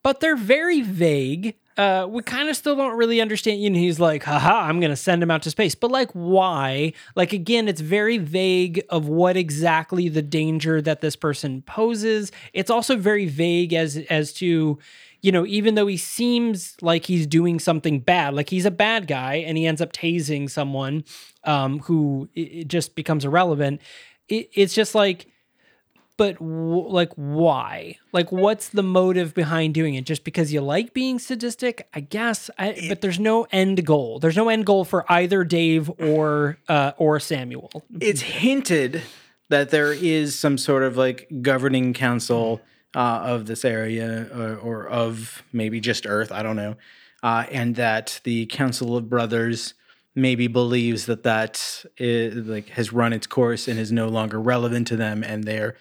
[0.03, 1.55] but they're very vague.
[1.79, 3.62] Uh, we kind of still don't really understand.
[3.62, 5.76] You know, he's like, haha, I'm going to send him out to space.
[5.76, 6.93] But, like, why?
[7.14, 12.33] Like, again, it's very vague of what exactly the danger that this person poses.
[12.53, 14.81] It's also very vague as as to,
[15.22, 19.07] you know, even though he seems like he's doing something bad, like he's a bad
[19.07, 21.05] guy and he ends up tasing someone
[21.45, 23.81] um, who it, it just becomes irrelevant.
[24.29, 25.29] It, it's just like,
[26.19, 27.97] but w- like why?
[28.12, 30.05] Like what's the motive behind doing it?
[30.05, 31.89] Just because you like being sadistic?
[31.95, 34.19] I guess I, but there's no end goal.
[34.19, 37.71] There's no end goal for either dave or uh or samuel.
[38.01, 39.01] It's hinted
[39.49, 42.61] that there is some sort of like governing council
[42.95, 46.77] uh, of this area or, or of maybe just Earth, I don't know,
[47.23, 49.75] uh, and that the Council of Brothers
[50.14, 54.87] maybe believes that that is, like has run its course and is no longer relevant
[54.89, 55.77] to them, and they're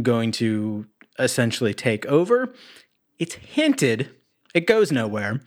[0.00, 0.86] going to
[1.18, 2.52] essentially take over.
[3.18, 4.10] It's hinted.
[4.54, 5.40] It goes nowhere.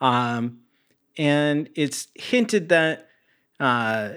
[0.00, 0.60] Um,
[1.18, 3.08] and it's hinted that
[3.60, 4.10] uh,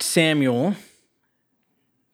[0.00, 0.74] Samuel,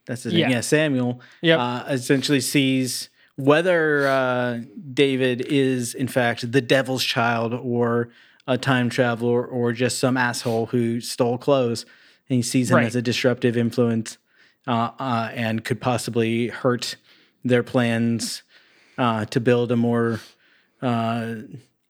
[0.07, 0.49] that's his name, Yeah.
[0.51, 1.59] yeah, Samuel, Yep.
[1.59, 4.61] uh, essentially sees whether uh,
[4.93, 8.11] David is, in fact, the devil's child or
[8.47, 11.85] a time traveler or just some asshole who stole clothes.
[12.29, 12.87] And he sees him Right.
[12.87, 14.19] as a disruptive influence
[14.67, 16.97] uh, uh, and could possibly hurt
[17.45, 18.43] their plans
[18.99, 20.21] uh, to build a more
[20.81, 21.35] uh,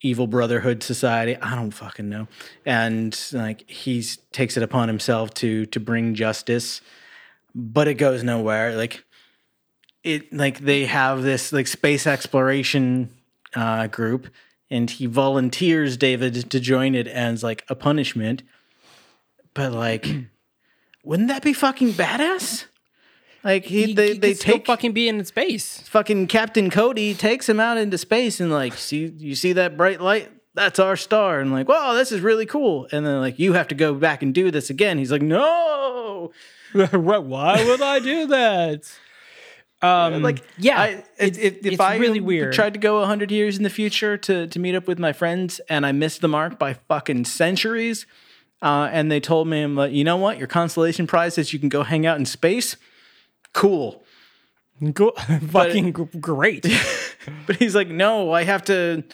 [0.01, 1.37] evil brotherhood society.
[1.37, 2.29] I don't fucking know.
[2.67, 6.81] And like he takes it upon himself to to bring justice,
[7.55, 8.77] but it goes nowhere.
[8.77, 9.05] Like
[10.03, 13.11] it like they have this like space exploration
[13.55, 14.29] uh, group,
[14.71, 18.43] and he volunteers David to join it as like a punishment.
[19.55, 20.07] But like,
[21.05, 22.65] wouldn't that be fucking badass?
[23.43, 26.71] Like he, He- they he they could still take fucking be in space fucking Captain
[26.71, 30.31] Cody takes him out into space and like, see, you see that bright light?
[30.55, 31.41] That's our star.
[31.41, 32.87] And like, wow, this is really cool.
[32.93, 34.99] And then like, you have to go back and do this again.
[34.99, 36.33] He's like, no.
[36.73, 38.83] why would i do that
[39.83, 43.31] um Like, yeah I, it's, if, if it's I really weird tried to go hundred
[43.31, 46.29] years in the future to to meet up with my friends and I missed the
[46.29, 48.07] mark by fucking centuries,
[48.65, 51.59] uh, and they told me, I'm like, you know what, your consolation prize is you
[51.61, 52.77] can go hang out in space.
[53.53, 54.03] Cool.
[54.93, 55.13] Go-
[55.51, 56.67] fucking gr- great
[57.47, 59.05] But he's like, no, I have to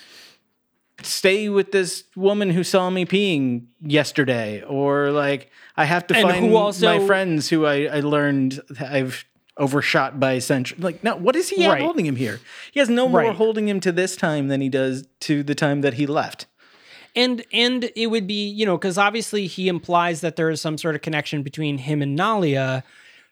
[1.02, 6.28] stay with this woman who saw me peeing yesterday, or like I have to And
[6.28, 9.24] find who also- my friends who I, I learned I've
[9.56, 10.78] overshot by a century.
[10.80, 11.82] Like, no, what is he Right.
[11.82, 12.40] holding him here?
[12.72, 13.34] He has no more Right.
[13.36, 16.46] holding him to this time than he does to the time that he left.
[17.14, 20.78] And and it would be you know because obviously he implies that there is some
[20.78, 22.82] sort of connection between him and Nalia.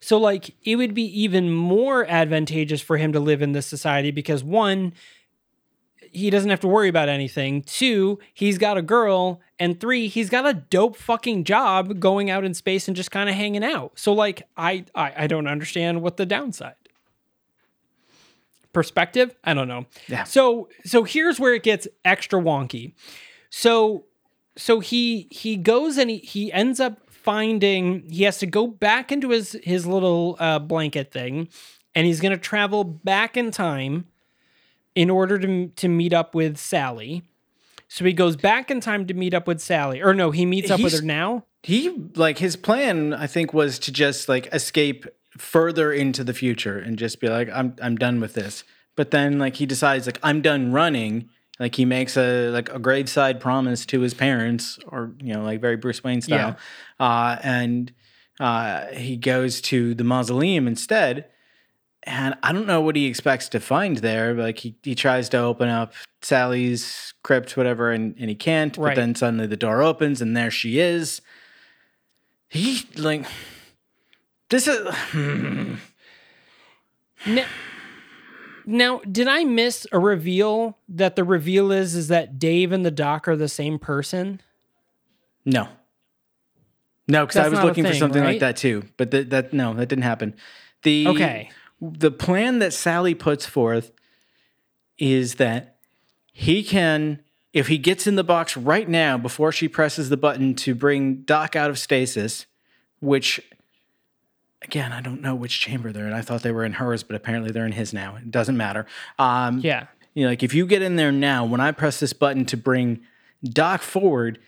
[0.01, 4.11] So like it would be even more advantageous for him to live in this society
[4.11, 4.93] because one,
[6.13, 7.63] he doesn't have to worry about anything.
[7.63, 12.45] Two, he's got a girl, and three, he's got a dope fucking job going out
[12.45, 13.93] in space and just kind of hanging out.
[13.97, 16.75] So like I, I I don't understand what the downside.
[18.73, 19.35] Perspective?
[19.43, 19.87] I don't know.
[20.07, 20.25] Yeah.
[20.25, 22.93] So so here's where it gets extra wonky.
[23.51, 24.05] So
[24.57, 29.13] so he he goes and he he ends up finding he has to go back
[29.13, 31.49] into his his little uh, blanket thing
[31.95, 34.07] and he's going to travel back in time
[34.95, 37.23] in order to to meet up with Sally.
[37.89, 40.03] So he goes back in time to meet up with Sally.
[40.03, 41.45] Or no, he meets up with her now.
[41.63, 46.79] He like his plan, I think, was to just like escape further into the future
[46.79, 48.65] and just be like, I'm I'm done with this.
[48.95, 51.31] But then like he decides like I'm done running.
[51.61, 55.61] Like he makes a like a graveside promise to his parents, or you know, like
[55.61, 56.57] very Bruce Wayne style.
[57.01, 57.93] Uh, and
[58.41, 61.27] uh, he goes to the mausoleum instead.
[62.05, 64.33] And I don't know what he expects to find there.
[64.33, 65.93] Like he, he tries to open up
[66.23, 68.75] Sally's crypt, whatever, and, and he can't.
[68.77, 71.21] But then suddenly the door opens and there she is.
[72.49, 73.27] He like
[74.49, 74.87] this is
[77.27, 77.47] Now,
[78.69, 82.91] now, did I miss a reveal that the reveal is is that Dave and the
[82.91, 84.41] Doc are the same person?
[85.45, 85.69] no,
[87.09, 88.33] no, because I was looking for something right?
[88.33, 88.85] like that too.
[88.99, 90.35] But that that no, that didn't happen.
[90.83, 91.51] The Okay.
[91.81, 93.93] the plan that Sally puts forth
[94.99, 95.79] is that
[96.33, 100.55] he can, if he gets in the box right now before she presses the button
[100.57, 102.47] to bring Doc out of stasis,
[103.01, 103.41] which
[104.63, 106.13] again, I don't know which chamber they're in.
[106.13, 108.17] I thought they were in hers, but apparently they're in his now.
[108.17, 108.87] It doesn't matter.
[109.19, 109.87] Um, Yeah.
[110.15, 112.57] you know, like if you get in there now, when I press this button to
[112.57, 113.01] bring
[113.45, 114.39] Doc forward,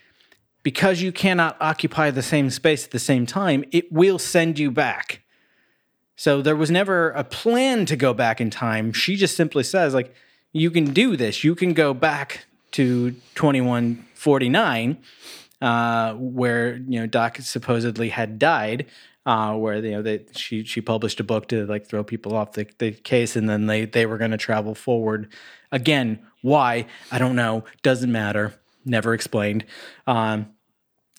[0.63, 4.71] because you cannot occupy the same space at the same time, it will send you
[4.71, 5.23] back.
[6.17, 8.93] So there was never a plan to go back in time.
[8.93, 10.15] She just simply says, like,
[10.53, 11.45] you can do this.
[11.45, 14.99] You can go back to 2149,
[15.63, 18.87] uh, where, you know, Doc supposedly had died.
[19.27, 22.53] Uh, where you know they she she published a book to like throw people off
[22.53, 25.31] the, the case and then they they were going to travel forward.
[25.71, 26.87] Again why?
[27.12, 27.64] I don't know.
[27.83, 28.55] Doesn't matter.
[28.85, 29.66] Never explained.
[30.07, 30.47] Um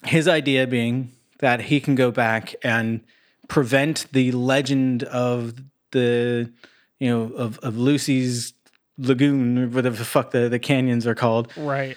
[0.04, 3.02] his idea being that he can go back and
[3.46, 5.54] prevent the legend of
[5.92, 6.50] the
[6.98, 8.52] you know of, of lucy's
[8.98, 11.52] lagoon whatever the fuck the, the canyons are called.
[11.56, 11.96] Right.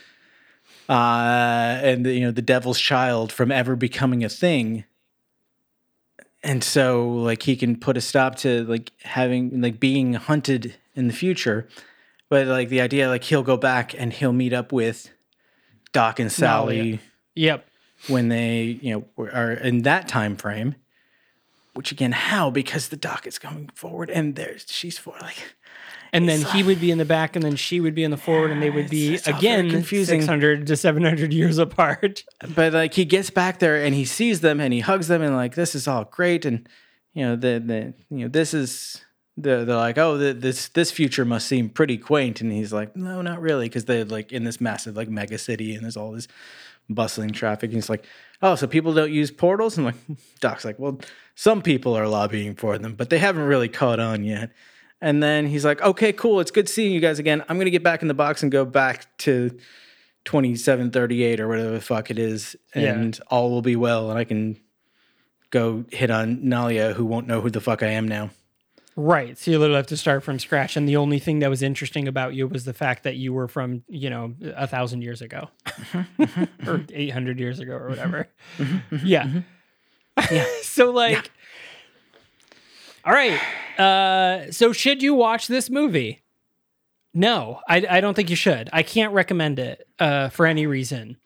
[0.87, 4.83] uh and the, you know the devil's child from ever becoming a thing
[6.45, 11.07] and so like he can put a stop to like having like being hunted in
[11.07, 11.67] the future.
[12.29, 15.09] But like the idea like he'll go back and he'll meet up with
[15.91, 16.99] doc and sally
[17.35, 17.67] Yep.
[18.07, 20.75] when they you know are in that time frame.
[21.73, 22.49] Which again how?
[22.51, 25.55] Because the doc is going forward and there's she's for like
[26.15, 28.17] And then he would be in the back, and then she would be in the
[28.17, 30.21] forward, and they would be it's all very again confusing.
[30.21, 32.23] six hundred to seven hundred years apart.
[32.55, 35.35] but like he gets back there and he sees them and he hugs them and
[35.35, 36.67] like this is all great and
[37.13, 39.03] you know the the you know this is
[39.37, 42.95] they're, they're like oh the, this this future must seem pretty quaint and he's like
[42.95, 46.11] no not really because they're like in this massive like mega city and there's all
[46.11, 46.27] this
[46.89, 48.05] bustling traffic and he's like
[48.41, 49.95] oh so people don't use portals and like
[50.39, 50.99] doc's like well
[51.35, 54.51] some people are lobbying for them but they haven't really caught on yet
[55.01, 57.83] and then he's like okay cool it's good seeing you guys again i'm gonna get
[57.83, 59.49] back in the box and go back to
[60.25, 62.93] 2738 or whatever the fuck it is Yeah.
[62.93, 64.57] and all will be well and i can
[65.51, 68.31] go hit on nalia who won't know who the fuck i am now
[68.97, 69.37] Right.
[69.37, 70.77] So you literally have to start from scratch.
[70.77, 73.49] And the only thing that was interesting about you was the fact that you were
[73.49, 76.69] from, you know, a thousand years ago mm-hmm.
[76.69, 78.29] or 800 years ago or whatever.
[78.57, 78.95] Mm-hmm.
[78.95, 79.05] Mm-hmm.
[79.05, 79.41] yeah.
[80.31, 80.45] Yeah.
[80.61, 81.29] so, like,
[83.05, 83.39] all right.
[83.79, 86.23] Uh, so, should you watch this movie?
[87.13, 88.69] No, I, I don't think you should.
[88.73, 91.17] I can't recommend it uh, for any reason.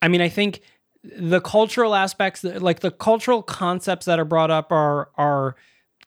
[0.00, 0.62] I mean, I think
[1.02, 5.56] the cultural aspects, like the cultural concepts that are brought up, are are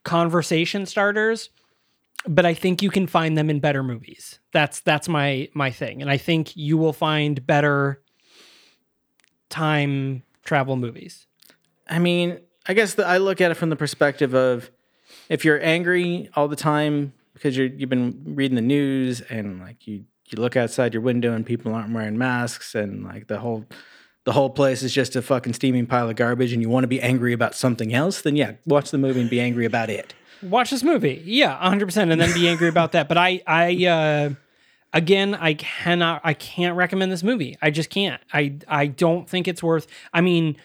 [0.03, 1.49] conversation starters
[2.27, 6.01] but i think you can find them in better movies that's that's my my thing
[6.01, 8.01] and i think you will find better
[9.49, 11.27] time travel movies
[11.87, 14.71] i mean i guess the, i look at it from the perspective of
[15.33, 19.87] if you're angry all the time because you're you've been reading the news and like
[19.87, 23.65] you you look outside your window and people aren't wearing masks and like the whole
[24.25, 26.87] the whole place is just a fucking steaming pile of garbage and you want to
[26.87, 30.13] be angry about something else, then yeah, watch the movie and be angry about it.
[30.43, 31.21] Watch this movie.
[31.25, 33.07] Yeah, 100% and then be angry about that.
[33.09, 34.29] But I I uh
[34.93, 37.57] again, I cannot I can't recommend this movie.
[37.59, 38.21] I just can't.
[38.31, 40.57] I I don't think it's worth I mean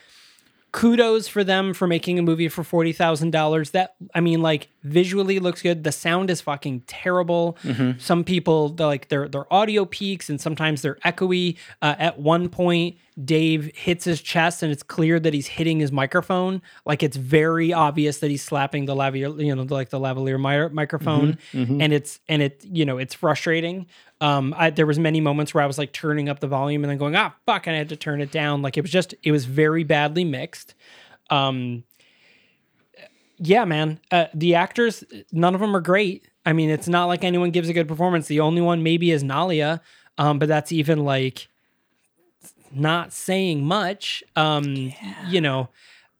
[0.72, 3.70] kudos for them for making a movie for forty thousand dollars.
[3.70, 5.84] That I mean, like visually looks good.
[5.84, 7.56] The sound is fucking terrible.
[7.62, 7.98] Mm-hmm.
[7.98, 11.56] Some people they're like their their audio peaks and sometimes they're echoey.
[11.82, 15.90] Uh, at one point, Dave hits his chest and it's clear that he's hitting his
[15.90, 16.62] microphone.
[16.84, 20.72] Like it's very obvious that he's slapping the lavalier, you know, like the lavalier mi-
[20.74, 21.62] microphone, mm-hmm.
[21.62, 21.80] Mm-hmm.
[21.82, 23.86] and it's and it you know it's frustrating.
[24.20, 26.90] Um, I, there was many moments where I was like turning up the volume and
[26.90, 28.62] then going, ah, fuck, and I had to turn it down.
[28.62, 30.74] Like it was just, it was very badly mixed.
[31.30, 31.84] Um,
[33.38, 34.00] yeah, man.
[34.10, 36.28] Uh, the actors, none of them are great.
[36.44, 38.26] I mean, it's not like anyone gives a good performance.
[38.26, 39.80] The only one maybe is Nalia,
[40.16, 41.46] um, but that's even like
[42.72, 44.24] not saying much.
[44.34, 44.92] Um,
[45.28, 45.68] You know,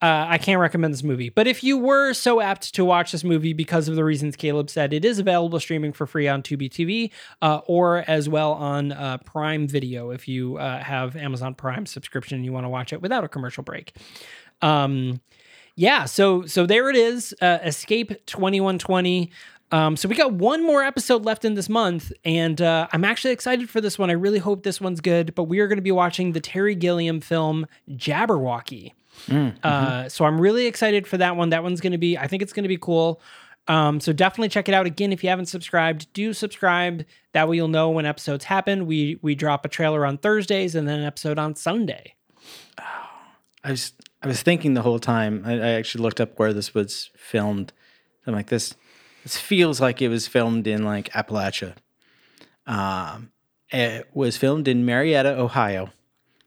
[0.01, 1.29] uh, I can't recommend this movie.
[1.29, 4.71] But if you were so apt to watch this movie because of the reasons Caleb
[4.71, 7.11] said, it is available streaming for free on Tubi TV
[7.43, 12.37] uh, or as well on uh, Prime Video if you uh, have Amazon Prime subscription
[12.37, 13.93] and you want to watch it without a commercial break.
[14.63, 15.21] Um,
[15.75, 17.35] yeah, so so there it is.
[17.41, 19.31] Uh, Escape 2120.
[19.71, 23.33] Um, so we got one more episode left in this month, and uh, I'm actually
[23.33, 24.11] excited for this one.
[24.11, 25.35] I really hope this one's good.
[25.35, 28.93] But we are going to be watching the Terry Gilliam film Jabberwocky.
[29.63, 31.51] Uh, so I'm really excited for that one.
[31.51, 33.21] That one's going to be, I think it's going to be cool.
[33.69, 34.87] Um, so definitely check it out.
[34.87, 37.05] Again, if you haven't subscribed, do subscribe.
[37.33, 38.87] That way you'll know when episodes happen.
[38.87, 42.15] We we drop a trailer on Thursdays and then an episode on Sunday.
[43.63, 43.93] I was
[44.23, 45.43] I was thinking the whole time.
[45.45, 47.75] I, I actually looked up where this was filmed.
[48.27, 48.75] I'm like this.
[49.23, 51.75] This feels like it was filmed in like Appalachia.
[52.67, 53.31] Um,
[53.71, 55.91] it was filmed in Marietta, Ohio,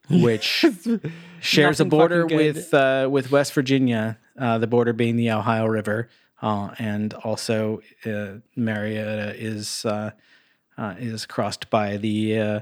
[0.10, 0.66] which
[1.42, 4.18] shares a border with uh, with West Virginia.
[4.40, 6.10] Uh, the border being the Ohio River,
[6.42, 10.12] uh, and also uh, Marietta is uh,
[10.78, 12.60] uh, is crossed by the uh,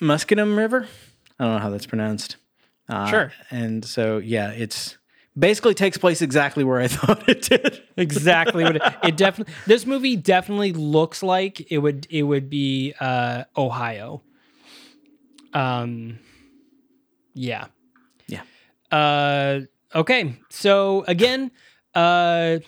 [0.00, 0.86] Muskingum River.
[1.38, 2.36] I don't know how that's pronounced.
[2.88, 3.32] Uh, Sure.
[3.50, 4.96] And so, yeah, it's
[5.38, 7.82] basically takes place exactly where I thought it did.
[7.96, 12.94] exactly what it, it definitely this movie definitely looks like it would it would be
[13.00, 14.22] uh ohio
[15.52, 16.18] um
[17.36, 17.66] yeah.
[18.26, 18.42] Yeah.
[18.90, 19.60] uh
[19.94, 20.34] okay.
[20.50, 21.50] So again
[21.94, 22.58] uh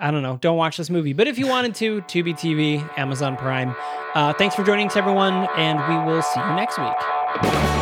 [0.00, 0.38] i don't know.
[0.40, 1.12] Don't watch this movie.
[1.12, 3.74] But if you wanted to tubi tv amazon prime.
[4.14, 7.81] Uh thanks for joining us everyone and we will see you next week